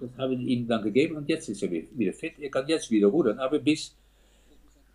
[0.00, 2.34] das habe ich ihm dann gegeben und jetzt ist er wieder fit.
[2.38, 3.96] Er kann jetzt wieder rudern, aber bis.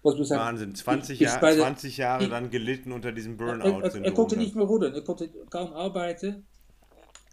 [0.01, 3.81] Sagen, Wahnsinn, 20, Jahr, 20 Jahre ich, dann gelitten unter diesem Burnout.
[3.81, 6.45] Er, er, er, konnte nicht mehr rudern, er konnte kaum arbeiten.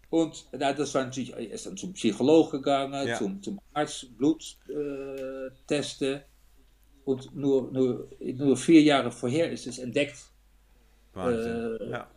[0.09, 3.17] Und na, das war natürlich, er ist dann zum Psycholoog gegangen, ja.
[3.17, 6.21] zum, zum Arzt, Blut äh, testen.
[7.05, 10.17] Und nur, nur, nur vier Jahre vorher ist es entdeckt.
[11.13, 11.77] Wahnsinn.
[11.79, 12.07] Äh, ja.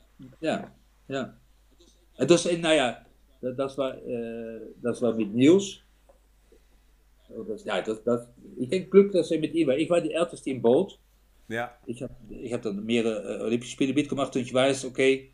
[0.40, 0.70] ja,
[1.06, 1.34] ja.
[2.20, 2.46] En dus,
[3.40, 5.80] naja, das war, äh, das war mit Niels.
[7.46, 9.76] Das, ja, das, das, ich denke Glück, dass er mit ihm war.
[9.76, 10.98] Ich war der Älteste im Boot.
[11.48, 11.72] Ja.
[11.86, 15.30] Ich habe ich hab dann mehrere äh, Olympische Spiele mitgemacht und ich weiß, okay,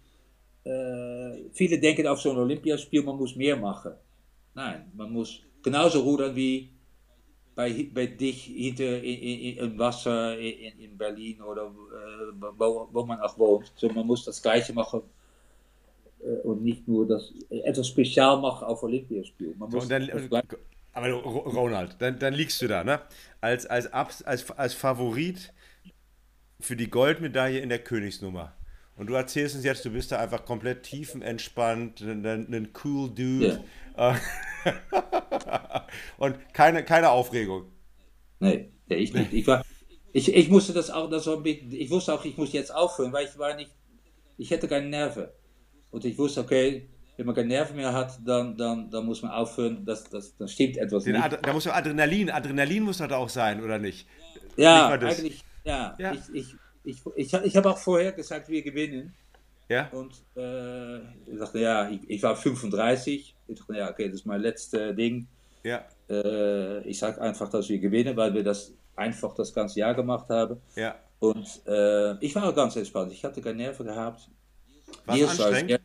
[0.65, 3.93] äh, viele denken auf zo'n Olympiaspiel, man muss mehr machen.
[4.55, 6.71] Nein, man muss genauso rudern wie
[7.55, 13.05] bei, bei dich hinter in, in, in Wasser in, in Berlin oder äh, wo, wo
[13.05, 13.73] man auch wohnt.
[13.77, 15.16] So, man muss das Gleiche machen äh,
[16.43, 19.55] und nicht nur das etwas spezial machen auf Olympiaspiel.
[19.57, 20.11] Man muss dann,
[20.93, 23.01] aber Ronald, dann, dann liegst du da, ne?
[23.43, 25.53] Als, als, als, als Favorit
[26.59, 28.55] für die Goldmedaille in der Königsnummer.
[28.97, 33.63] Und du erzählst uns jetzt, du bist da einfach komplett tiefenentspannt, ein, ein cool Dude.
[33.97, 34.19] Ja.
[36.17, 37.71] und keine, keine Aufregung.
[38.41, 39.35] Nee, ich nicht.
[39.35, 39.63] Ich, war,
[40.13, 43.27] ich, ich musste das auch, das war, ich wusste auch, ich muss jetzt aufhören, weil
[43.27, 43.71] ich war nicht,
[44.39, 45.27] ich hätte keine Nerven.
[45.97, 49.31] Und ich wusste, okay, wenn man keine Nerven mehr hat, dann, dann, dann muss man
[49.31, 51.39] aufhören, das, das, das stimmt etwas Den nicht.
[51.41, 54.07] da muss ja Adrenalin, Adrenalin muss das auch sein, oder nicht?
[54.59, 55.95] Ja, nicht eigentlich, ja.
[55.99, 56.13] ja.
[56.13, 59.15] Ich, ich, ich, ich, ich habe auch vorher gesagt, wir gewinnen.
[59.71, 59.89] Ja.
[59.89, 63.35] Und äh, ich dachte, ja, ich, ich war 35.
[63.49, 65.27] Ich dachte, ja, okay, das ist mein letztes Ding.
[65.65, 65.83] Ja.
[66.11, 70.29] Äh, ich sage einfach, dass wir gewinnen, weil wir das einfach das ganze Jahr gemacht
[70.29, 70.61] haben.
[70.75, 70.97] Ja.
[71.21, 73.13] Und äh, ich war auch ganz entspannt.
[73.13, 74.29] Ich hatte keine Nerven gehabt.
[75.07, 75.81] Was anstrengend?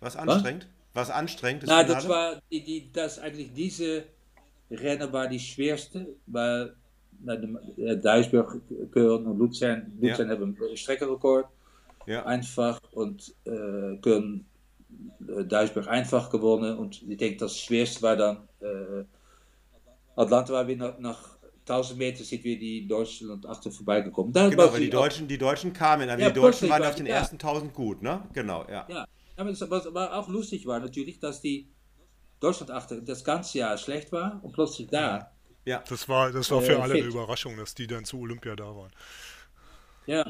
[0.00, 0.66] Was anstrengend?
[0.92, 1.64] War es anstrengend?
[1.66, 4.04] Na, das war die, die, das eigentlich diese
[4.70, 6.74] Rennen war die schwerste, weil
[7.22, 8.60] na, Duisburg,
[8.92, 10.34] Köln und Luzern, Luzern ja.
[10.34, 11.46] hebben een Streckenrekord.
[12.06, 12.24] Ja.
[12.24, 14.46] Einfach und äh, Köln,
[15.28, 19.04] äh, Duisburg einfach gewonnen und ich denke, das schwerste war dann äh,
[20.16, 24.32] Atlanta, war wir nach, nach 1000 Meter sind wir die Deutschen achter vorbeigekommen.
[24.32, 27.06] Da genau, weil die Deutschen, die Deutschen kamen, aber ja, die Deutschen waren auf den
[27.06, 27.16] ja.
[27.16, 28.28] ersten 1000 gut, ne?
[28.32, 28.86] Genau, ja.
[28.88, 29.06] Ja,
[29.36, 31.70] aber was aber auch lustig war natürlich, dass die
[32.40, 35.32] Deutschland achter das ganze Jahr schlecht war und plötzlich da.
[35.64, 35.84] Ja.
[35.88, 37.02] Das war, das war für äh, alle fit.
[37.02, 38.90] eine Überraschung, dass die dann zu Olympia da waren.
[40.06, 40.24] Ja,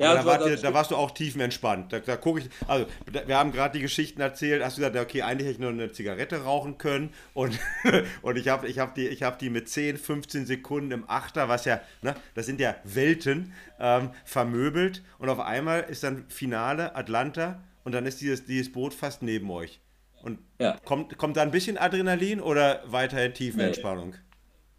[0.00, 1.92] ja, da, war, da, warst du auch tiefenentspannt.
[1.92, 2.86] Da, da gucke ich, also
[3.26, 5.92] wir haben gerade die Geschichten erzählt, hast du gesagt, okay, eigentlich hätte ich nur eine
[5.92, 7.58] Zigarette rauchen können und,
[8.22, 11.66] und ich habe ich hab die, hab die mit 10, 15 Sekunden im Achter, was
[11.66, 17.62] ja, ne, das sind ja Welten, ähm, vermöbelt und auf einmal ist dann Finale Atlanta
[17.84, 19.80] und dann ist dieses, dieses Boot fast neben euch.
[20.22, 20.78] Und ja.
[20.84, 24.14] kommt, kommt da ein bisschen Adrenalin oder weiterhin Tiefenentspannung?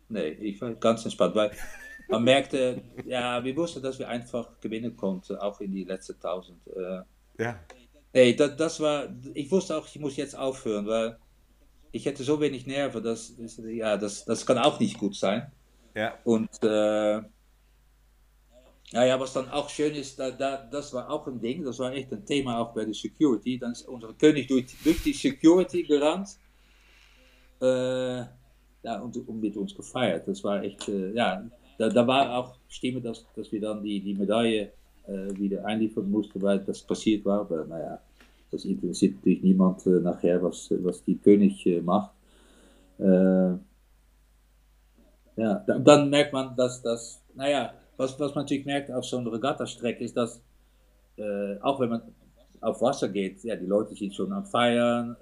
[0.10, 1.52] Nee, nee ich war ganz entspannt, weil
[2.12, 6.58] man merkte, ja, wir wussten, dass wir einfach gewinnen konnten, auch in die letzten 1000.
[6.68, 7.60] Äh, ja.
[8.14, 11.18] Nee, das, das war, ich wusste auch, ich muss jetzt aufhören, weil
[11.92, 15.52] ich hätte so wenig Nerven, dass, das, ja, das, das kann auch nicht gut sein.
[15.96, 16.18] Ja.
[16.24, 17.22] Und äh,
[18.94, 21.94] naja, was dann auch schön ist, da, da, das war auch ein Ding, das war
[21.94, 23.58] echt ein Thema auch bei der Security.
[23.58, 26.38] Dann ist unser König durch, durch die Security gerannt.
[27.62, 28.26] Äh,
[28.84, 30.28] ja, und, und mit uns gefeiert.
[30.28, 31.44] Das war echt, äh, ja,
[31.82, 34.72] da, da war auch Stimme, dass, dass wir dann die, die Medaille
[35.08, 37.42] äh, wieder einliefern mussten, weil das passiert war.
[37.42, 38.00] Aber naja,
[38.52, 42.12] das interessiert natürlich niemand äh, nachher, was, was die König äh, macht.
[43.00, 43.54] Äh,
[45.38, 49.32] ja, dann merkt man, dass das, naja, was, was man natürlich merkt auf so einer
[49.32, 50.40] Regatta-Strecke ist, dass
[51.18, 52.02] äh, auch wenn man
[52.60, 55.18] auf Wasser geht, ja, die Leute sind schon am Feiern,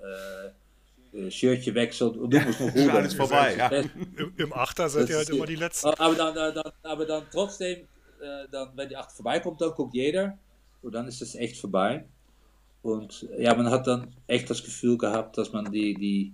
[1.14, 2.90] äh, Shirtje wechselt und du musst noch rudern.
[2.90, 3.68] alles vorbei, ja.
[3.70, 5.88] Im, Im Achter seid ihr halt immer die Letzten.
[5.90, 7.80] Aber dann, dann, aber dann trotzdem,
[8.22, 10.38] äh, dann, wenn die Achter vorbeikommt, dann guckt jeder
[10.82, 12.06] und dann ist es echt vorbei.
[12.82, 16.34] Und ja, man hat dann echt das Gefühl gehabt, dass man die, die,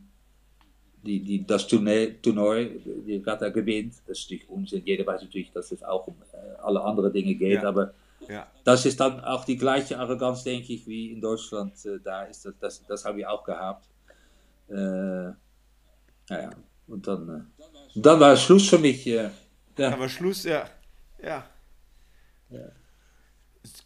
[1.04, 3.96] die, die, das Tournee, Tournoi, die Regatta gewinnt.
[4.08, 4.84] Das ist natürlich Unsinn.
[4.86, 7.70] Jeder weiß natürlich, dass es auch um äh, alle anderen Dinge geht, ja.
[7.70, 7.94] aber
[8.28, 8.48] ja.
[8.64, 12.46] das ist dann auch die gleiche Arroganz, denke ich, wie in Deutschland äh, da ist.
[12.46, 13.88] Das, das, das habe ich auch gehabt.
[14.70, 15.34] Äh,
[16.30, 16.50] naja,
[16.88, 19.06] und dann, äh, dann war Schluss für mich.
[19.08, 19.30] Äh,
[19.78, 19.94] ja.
[19.94, 20.70] Aber Schluss, ja.
[21.22, 21.50] Ja.
[22.50, 22.72] ja.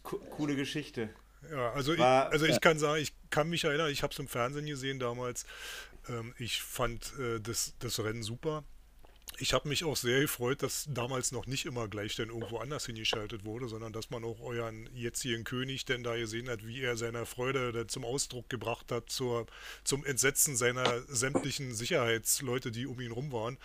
[0.02, 1.10] Co coole Geschichte.
[1.50, 4.18] Ja, also, war, ich, also ich kann sagen, ich kann mich erinnern, ich habe es
[4.18, 5.46] im Fernsehen gesehen damals.
[6.08, 8.64] Ähm, ich fand äh, das, das Rennen super
[9.40, 12.84] ich habe mich auch sehr gefreut, dass damals noch nicht immer gleich dann irgendwo anders
[12.86, 16.96] hingeschaltet wurde, sondern dass man auch euren jetzigen König denn da gesehen hat, wie er
[16.96, 19.46] seine Freude zum Ausdruck gebracht hat, zur,
[19.82, 23.56] zum Entsetzen seiner sämtlichen Sicherheitsleute, die um ihn rum waren.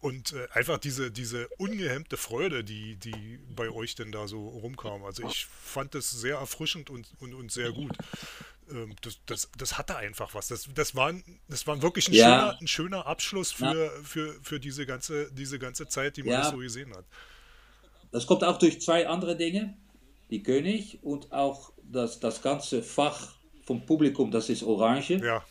[0.00, 5.04] Und äh, einfach diese, diese ungehemmte Freude, die, die bei euch denn da so rumkam.
[5.04, 7.96] Also ich fand das sehr erfrischend und, und, und sehr gut.
[8.70, 10.48] Ähm, das, das, das hatte einfach was.
[10.48, 11.12] Das, das, war,
[11.48, 12.24] das war wirklich ein, ja.
[12.24, 13.90] schöner, ein schöner Abschluss für, ja.
[14.02, 16.50] für, für diese, ganze, diese ganze Zeit, die man ja.
[16.50, 17.04] so gesehen hat.
[18.10, 19.76] Das kommt auch durch zwei andere Dinge.
[20.30, 25.20] Die König und auch das, das ganze Fach vom Publikum, das ist Orange.
[25.22, 25.44] Ja.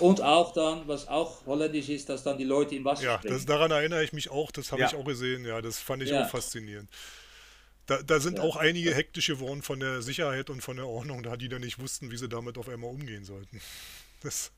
[0.00, 3.46] Und, auch dann, was auch holländisch ist, dass dann die Leute im Wasser Ja, das,
[3.46, 5.44] daran erinnere ich mich auch, das habe ich auch gesehen.
[5.44, 6.88] Ja, das fand ich auch faszinierend.
[7.88, 8.44] Da, da sind ja.
[8.44, 11.80] auch einige hektisch geworden von der Sicherheit und von der Ordnung, da die dann nicht
[11.80, 13.60] wussten, wie sie damit auf einmal umgehen sollten.
[14.22, 14.52] Das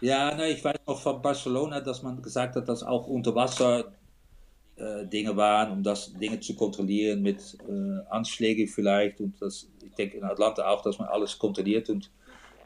[0.00, 3.92] ja, ne, ich weiß noch von Barcelona, dass man gesagt hat, dass auch unter Wasser
[4.76, 9.20] äh, Dinge waren, um das Dinge zu kontrollieren mit äh, Anschlägen vielleicht.
[9.20, 12.10] Und das, ich denke in Atlanta auch, dass man alles kontrolliert und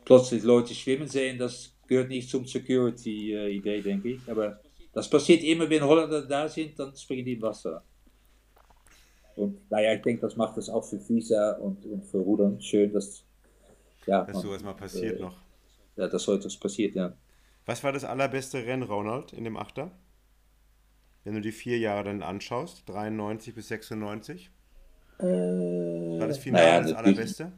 [0.05, 4.21] plötzlich Leute schwimmen sehen, das gehört nicht zum Security-Idee, äh, denke ich.
[4.29, 4.61] Aber
[4.93, 7.83] das passiert immer, wenn Holländer da sind, dann springen die im Wasser.
[9.37, 12.93] Und naja, ich denke, das macht es auch für Visa und, und für Rudern schön,
[12.93, 13.25] dass,
[14.07, 15.37] ja, dass man, sowas mal passiert äh, noch.
[15.97, 17.13] Ja, dass heute was passiert, ja.
[17.67, 19.91] Was war das allerbeste Rennen, Ronald, in dem Achter?
[21.25, 24.51] Wenn du die vier Jahre dann anschaust, 93 bis 96?
[25.19, 27.53] Äh, war das Finale naja, das allerbeste?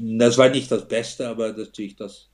[0.00, 2.30] Das war nicht das Beste, aber natürlich das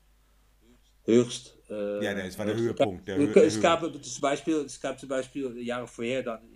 [1.04, 1.56] höchst.
[1.68, 3.08] Äh, ja, das war der Höhepunkt.
[3.08, 6.53] Der es, gab, zum Beispiel, es gab zum Beispiel Jahre vorher dann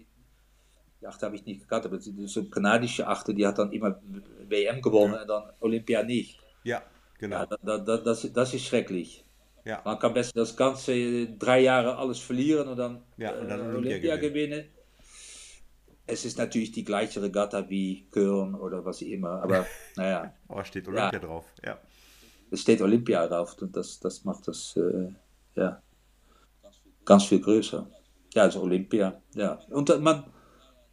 [1.00, 4.00] die Achte habe ich nicht gekannt, aber so kanadische Achte, die hat dann immer
[4.48, 5.22] WM gewonnen ja.
[5.22, 6.40] und dann Olympia nicht.
[6.64, 6.82] Ja,
[7.18, 7.36] genau.
[7.36, 9.24] Ja, da, da, das, das ist schrecklich.
[9.64, 9.82] Ja.
[9.84, 13.62] Man kann best das ganze drei Jahre alles verlieren und dann, ja, und dann äh,
[13.62, 14.50] Olympia, Olympia gewinnen.
[14.50, 14.68] gewinnen.
[16.06, 20.32] Es ist natürlich die gleiche Regatta wie Köln oder was immer, aber naja.
[20.48, 21.78] Aber steht Olympia drauf, ja.
[22.50, 25.12] es steht Olympia drauf und das, das macht das äh,
[25.54, 25.82] ja,
[27.04, 27.86] ganz viel größer.
[28.34, 29.58] Ja, also Olympia, ja.
[29.68, 30.24] Und man,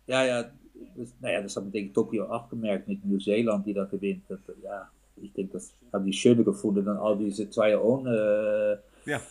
[0.08, 0.52] ja, ja,
[0.96, 4.24] das, naja, das haben wir denk ich Tokio auch gemerkt mit Nieuw-Zeeland, die da gewinnt.
[4.28, 9.10] Dat, ja, ich denke, das haben die schöner gefunden dann all diese zwei ohne äh,
[9.10, 9.22] ja.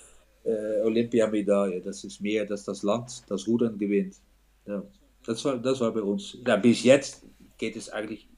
[0.44, 1.80] äh, Olympiamedaille.
[1.80, 4.16] Das ist mehr, dass das Land das Rudern gewinnt.
[4.66, 4.82] Ja,
[5.26, 6.38] das, war, das war bei uns.
[6.46, 7.24] Ja, bis jetzt
[7.58, 8.28] geht es eigentlich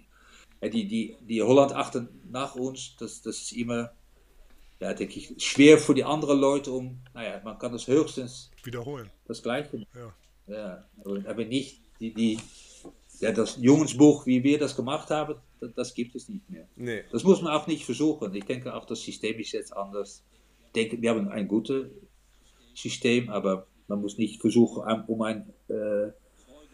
[0.63, 3.93] die, die, die Holland achter nach uns, das, das ist immer,
[4.81, 9.11] ja, denke ich, schwer für die anderen Leute um, naja, man kann das höchstens wiederholen.
[9.27, 9.87] Das Gleiche.
[9.95, 10.15] Ja.
[10.47, 12.39] ja aber, aber nicht die, die,
[13.21, 16.67] ja, das Jungsbuch, wie wir das gemacht haben, das, das gibt es nicht mehr.
[16.77, 17.05] Nee.
[17.11, 18.35] Das muss man auch nicht versuchen.
[18.35, 20.23] Ich denke auch, das System ist jetzt anders.
[20.67, 21.87] Ich denke, wir haben ein gutes
[22.75, 26.11] System, aber man muss nicht versuchen, um ein äh,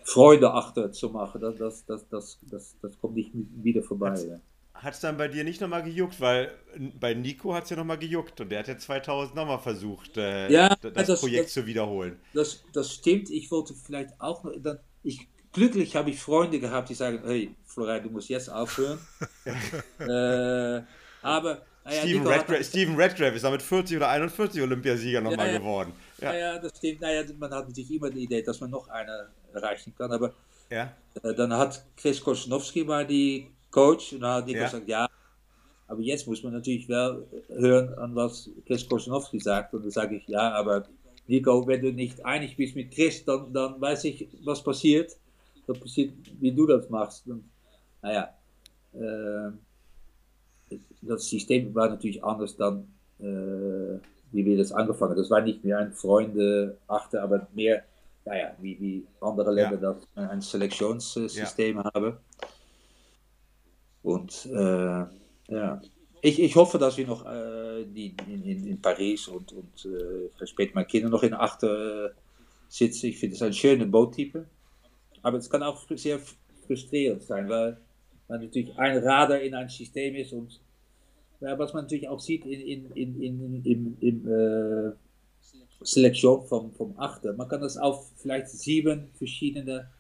[0.05, 1.41] Freude achter zu machen.
[1.41, 4.41] Das, das, das, das, das, das kommt nicht wieder vorbei.
[4.75, 6.21] Hat es dann bei dir nicht nochmal gejuckt?
[6.21, 6.51] Weil
[6.99, 10.51] bei Nico hat es ja nochmal gejuckt und der hat ja 2000 nochmal versucht, äh,
[10.51, 12.19] ja, das, das, Projekt das, zu wiederholen.
[12.35, 13.31] Das, das stimmt.
[13.31, 14.53] Ich wollte vielleicht auch noch.
[14.61, 18.99] Dann, ich, glücklich habe ich Freunde gehabt, die sagen: Hey, Florijn, du musst jetzt aufhören.
[19.99, 20.83] äh,
[21.23, 21.63] aber.
[21.85, 25.59] Naja, Steven, Redgrave, Steven Redgrave ist damit 40 oder 41 Olympiasieger nochmal ja, ja.
[25.59, 25.93] geworden.
[26.21, 26.33] Ja.
[26.33, 27.01] ja, das stimmt.
[27.01, 30.13] Naja, man hat natürlich immer die Idee, dass man noch eine erreichen kann.
[30.13, 30.33] Aber
[30.71, 30.93] ja.
[31.23, 34.65] äh, dann hat Chris Kosnowski war die Coach und dann hat die ja.
[34.65, 35.09] gesagt, ja,
[35.89, 39.75] aber jetzt muss man natürlich wel hören, an was Chris Kosnowski sagt.
[39.75, 40.87] Und dann sage ich, ja, aber
[41.33, 45.17] Nico, wenn du nicht einig bist mit Chris, dann, dann weiß ich, was passiert.
[45.67, 47.27] Das passiert, wie du das machst.
[47.27, 47.45] Und,
[48.03, 48.35] naja,
[48.93, 52.87] äh, das System war natürlich anders dann,
[53.19, 53.99] äh,
[54.33, 55.19] wie wir das angefangen haben.
[55.19, 57.83] Das war nicht mehr ein Freunde achter, aber mehr
[58.25, 59.93] naja, wie, wie andere Länder ja.
[59.95, 61.91] das ein Selektionssystem ja.
[61.93, 62.17] haben.
[64.03, 65.05] Und äh,
[65.49, 65.81] ja,
[66.23, 70.73] ich, ich hoffe, dass wir noch äh, die, in, in, Paris und, und äh, später
[70.75, 72.11] meine Kinder noch in Achter äh,
[72.69, 73.07] sitzen.
[73.07, 74.47] Ich finde es ein schöner Boottype.
[75.23, 76.21] Aber es kann auch sehr
[76.67, 77.77] frustrierend sein, weil
[78.29, 80.61] man natürlich ein Radar in ein System ist und
[81.41, 84.93] ja, was man natürlich auch sieht in, in, in, in, in, äh,
[85.85, 87.33] Selektion vom, vom Achter.
[87.33, 89.91] Man kann das auf vielleicht sieben verschiedene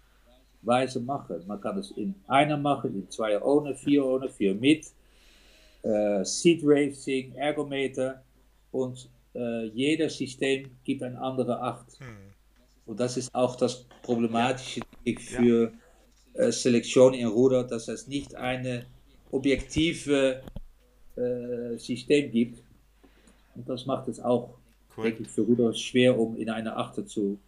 [0.62, 1.42] Weise machen.
[1.48, 4.86] Man kann es in einer machen, in zwei ohne, vier ohne, vier mit,
[5.82, 8.22] äh, Seed Racing, Ergometer
[8.70, 11.98] und äh, jeder System gibt ein andere Acht.
[11.98, 12.06] Hm.
[12.86, 15.18] Und das ist auch das Problematische ja.
[15.18, 15.72] für
[16.34, 16.40] ja.
[16.44, 18.86] äh, Selektion in Ruder, dass es nicht eine
[19.30, 20.42] objektive
[21.16, 22.62] äh, System gibt.
[23.54, 24.54] Und das macht es auch
[24.96, 25.04] cool.
[25.04, 27.38] denke ich, für Rudolf schwer, um in eine Achter zu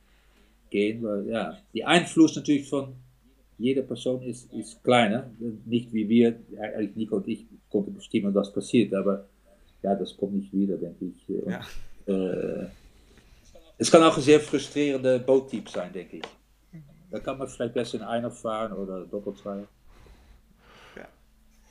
[0.71, 2.95] gehen, weil ja, die Einfluss natürlich von
[3.59, 5.31] jeder Person ist, ist kleiner.
[5.65, 9.25] Nicht wie wir, eigentlich Nico und ich konnten bestimmen, was passiert, aber
[9.83, 11.29] ja, das kommt nicht wieder, denke ich.
[11.29, 11.61] Ja.
[12.07, 12.67] äh,
[13.77, 16.23] es kann auch ein sehr frustrierender Boottyp sein, denke ich.
[17.11, 19.67] Da kann man vielleicht besser in einer fahren oder Doppelzweier.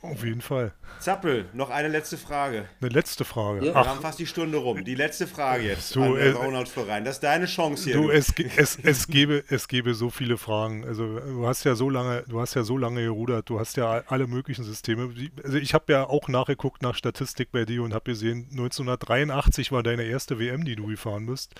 [0.04, 0.74] Auf jeden Fall.
[1.00, 2.68] Zappel, noch eine letzte Frage.
[2.82, 3.64] Eine letzte Frage.
[3.64, 3.74] Ja.
[3.74, 4.84] Wir haben fast die Stunde rum.
[4.84, 5.96] Die letzte Frage jetzt.
[5.96, 7.06] Du, äh, Ronald Florein.
[7.06, 7.94] Das ist deine Chance hier.
[7.94, 10.84] Du, es, es, es, gäbe, es gäbe so viele Fragen.
[10.84, 14.02] Also du hast ja so lange, du hast ja so lange gerudert, du hast ja
[14.08, 15.10] alle möglichen Systeme.
[15.42, 19.82] Also ich habe ja auch nachgeguckt nach Statistik bei dir und habe gesehen, 1983 war
[19.82, 21.54] deine erste WM, die du gefahren bist.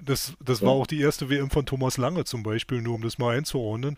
[0.00, 3.18] Das, das war auch die erste WM von Thomas Lange zum Beispiel, nur um das
[3.18, 3.96] mal einzuordnen.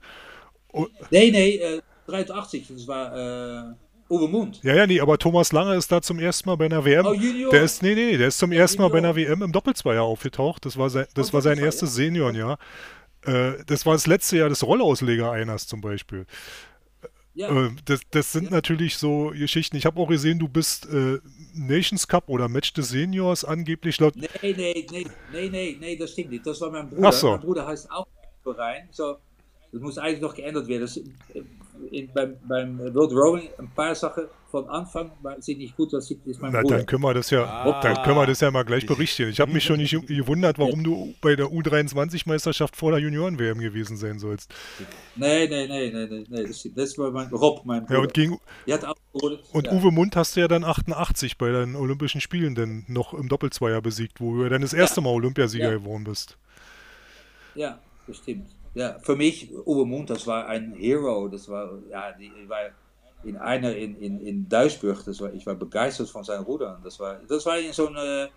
[0.69, 1.81] Und, nee, nee, äh,
[2.13, 4.61] 83, das war äh, Uwe Mund.
[4.63, 7.07] Ja, ja, nee, aber Thomas Lange ist da zum ersten Mal bei einer WM.
[7.07, 7.51] Oh, Junior.
[7.51, 10.03] Der ist, nee, nee, der ist zum ja, ersten Mal bei einer WM im Doppelzweier
[10.03, 10.67] aufgetaucht.
[10.67, 12.05] Das war sein, das oh, war sein erstes ja.
[12.05, 12.59] Seniorenjahr.
[13.25, 16.27] Äh, das war das letzte Jahr des Rollausleger-Einers zum Beispiel.
[17.35, 17.67] Ja.
[17.67, 18.51] Äh, das, das sind ja.
[18.51, 19.77] natürlich so Geschichten.
[19.77, 21.19] Ich habe auch gesehen, du bist äh,
[21.55, 24.15] Nations Cup oder Match des Seniors angeblich laut.
[24.17, 24.53] Nee, nee,
[24.91, 26.47] nee, nee, nee, nee, das stimmt nicht.
[26.47, 27.09] Das war mein Bruder.
[27.09, 27.31] Ach so.
[27.31, 28.07] Mein Bruder heißt auch
[28.43, 28.89] Verein.
[28.91, 29.17] So,
[29.73, 30.83] das muss eigentlich noch geändert werden.
[30.83, 31.01] Das,
[31.93, 36.41] in, beim, beim World Rowing ein paar Sachen von Anfang sind nicht gut, das ist
[36.41, 36.79] mein Na, Bruder.
[36.79, 39.29] Dann können wir das ja, ah, dann können wir das ja mal gleich berichten.
[39.29, 43.97] Ich habe mich schon nicht gewundert, warum du bei der U23-Meisterschaft vor der Junioren-WM gewesen
[43.97, 44.53] sein sollst.
[45.17, 47.95] Nee, nee, nee, nee, nee, nee das, das war mein Rob, mein Bruder.
[47.95, 48.39] Ja, und gegen,
[49.53, 49.73] und ja.
[49.73, 53.81] Uwe Mund hast du ja dann 88 bei den Olympischen Spielen dann noch im Doppelzweier
[53.81, 56.37] besiegt, wo du ja dann das erste Mal Olympiasieger geworden bist.
[57.55, 61.29] Ja, bestimmt ja, für mich, Uwe Mund, das war ein Hero.
[61.29, 62.71] Das war, ja, die, war
[63.25, 66.81] in einer in, in, in Duisburg, das war, ich war begeistert von seinen Rudern.
[66.83, 68.29] Das war, das war in zo'n äh,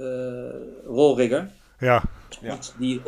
[0.00, 1.50] äh, Rollrigger.
[1.80, 2.02] Ja.
[2.42, 3.00] Und die,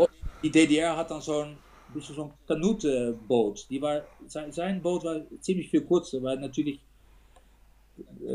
[0.43, 1.57] die DDR hat dann zo'n
[1.95, 3.67] bisschen so ein Kanutenboot.
[3.71, 6.81] Die war, sein, sein Boot war ziemlich viel kurzer, weil natürlich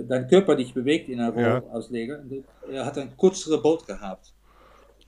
[0.08, 2.24] dein Körper dich bewegt in einer Rollausleger.
[2.30, 2.72] Ja.
[2.72, 4.34] Er hat ein kürzeres Boot gehabt.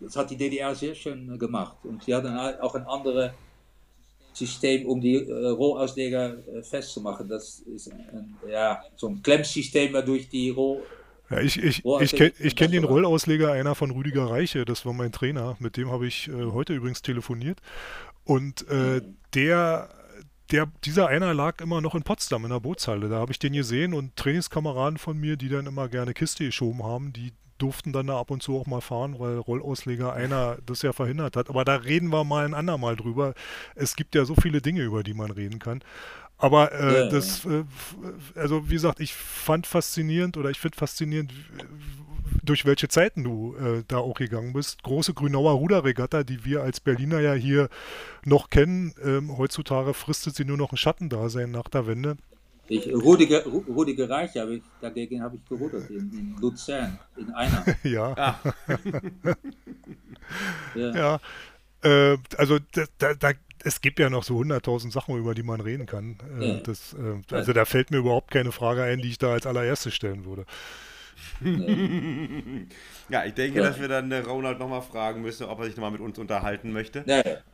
[0.03, 1.77] Das hat die DDR sehr schön gemacht.
[1.83, 3.31] Und die hatten auch ein anderes
[4.33, 7.27] System, um die äh, Rohausleger äh, festzumachen.
[7.27, 10.81] Das ist ein, ja, so ein Klemmsystem, durch die Roh.
[11.29, 15.11] Ja, ich ich, ich kenne kenn den Rollausleger einer von Rüdiger Reiche, das war mein
[15.11, 15.55] Trainer.
[15.59, 17.59] Mit dem habe ich äh, heute übrigens telefoniert.
[18.25, 19.17] Und äh, mhm.
[19.33, 19.89] der
[20.51, 23.09] der, dieser einer lag immer noch in Potsdam in der Bootshalle.
[23.09, 26.83] Da habe ich den gesehen und Trainingskameraden von mir, die dann immer gerne Kiste geschoben
[26.83, 30.81] haben, die durften dann da ab und zu auch mal fahren, weil Rollausleger einer das
[30.81, 31.49] ja verhindert hat.
[31.49, 33.33] Aber da reden wir mal ein andermal drüber.
[33.75, 35.81] Es gibt ja so viele Dinge, über die man reden kann.
[36.37, 37.63] Aber äh, ja, das, äh,
[38.35, 41.31] also wie gesagt, ich fand faszinierend oder ich finde faszinierend,
[42.41, 44.83] durch welche Zeiten du äh, da auch gegangen bist.
[44.83, 47.69] Große Grünauer Ruderregatta, die wir als Berliner ja hier
[48.25, 48.93] noch kennen.
[49.03, 52.17] Ähm, heutzutage fristet sie nur noch ein Schattendasein nach der Wende.
[52.67, 57.65] Ich, Rudiger, Rudiger Reich, hab ich, dagegen habe ich gerudert in, in Luzern, in einer.
[57.83, 58.13] ja.
[58.15, 58.39] Ah.
[60.75, 60.95] ja.
[60.95, 61.19] ja.
[61.83, 63.31] Äh, also da, da, da,
[63.65, 66.17] es gibt ja noch so 100.000 Sachen, über die man reden kann.
[66.39, 66.55] Äh, ja.
[66.61, 69.93] das, äh, also da fällt mir überhaupt keine Frage ein, die ich da als allererstes
[69.93, 70.45] stellen würde.
[73.09, 75.91] ja, ich denke, dass wir dann äh, Ronald nochmal fragen müssen, ob er sich nochmal
[75.91, 77.03] mit uns unterhalten möchte.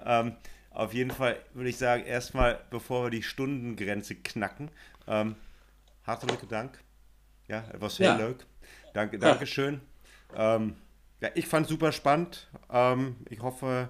[0.05, 0.33] Ähm,
[0.71, 4.69] auf jeden Fall würde ich sagen, erstmal, bevor wir die Stundengrenze knacken,
[5.09, 5.35] ähm,
[6.01, 6.79] hartelijke Dank.
[7.47, 8.17] Ja, het was heel ja.
[8.17, 8.45] leuk.
[8.93, 9.81] Danke, Dankeschön.
[10.33, 10.55] Ja.
[10.55, 10.75] Ähm,
[11.19, 12.47] ja, ich fand es super spannend.
[12.71, 13.89] Ähm, ich hoffe,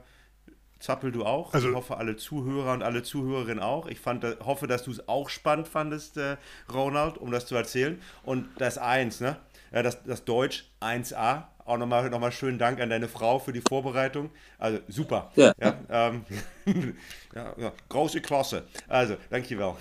[0.80, 1.54] Zappel, du auch.
[1.54, 3.88] Also, ich hoffe, alle Zuhörer und alle Zuhörerinnen auch.
[3.88, 6.38] Ich fand, hoffe, dass du es auch spannend fandest, äh,
[6.74, 8.02] Ronald, um das zu erzählen.
[8.24, 9.38] Und das Eins, ne?
[9.72, 11.44] Ja, das, das Deutsch 1a.
[11.66, 14.32] Auch nochmal noch mal schönen Dank an deine Frau für die Vorbereitung.
[14.58, 15.32] Also super.
[15.36, 15.54] Ja.
[15.62, 16.26] ja, ähm,
[17.36, 18.64] ja, ja große Klasse.
[18.88, 19.76] Also, dankjewel.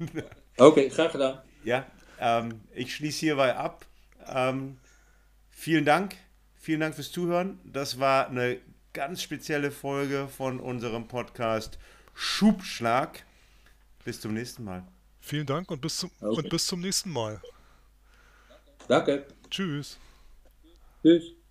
[0.56, 1.40] Okay, graag gedaan.
[1.64, 1.86] Ja,
[2.20, 3.86] ähm, ich schließe hierbei ab.
[4.26, 4.78] Ähm,
[5.50, 6.16] vielen Dank.
[6.56, 7.60] Vielen Dank fürs Zuhören.
[7.64, 8.58] Das war eine
[8.92, 11.78] ganz spezielle Folge von unserem Podcast
[12.14, 13.24] Schubschlag.
[14.04, 14.84] Bis zum nächsten Mal.
[15.20, 16.36] Vielen Dank und bis zum, okay.
[16.36, 17.40] und bis zum nächsten Mal.
[18.86, 19.26] Danke.
[19.50, 19.98] Tschüss.
[21.02, 21.43] Tschüss.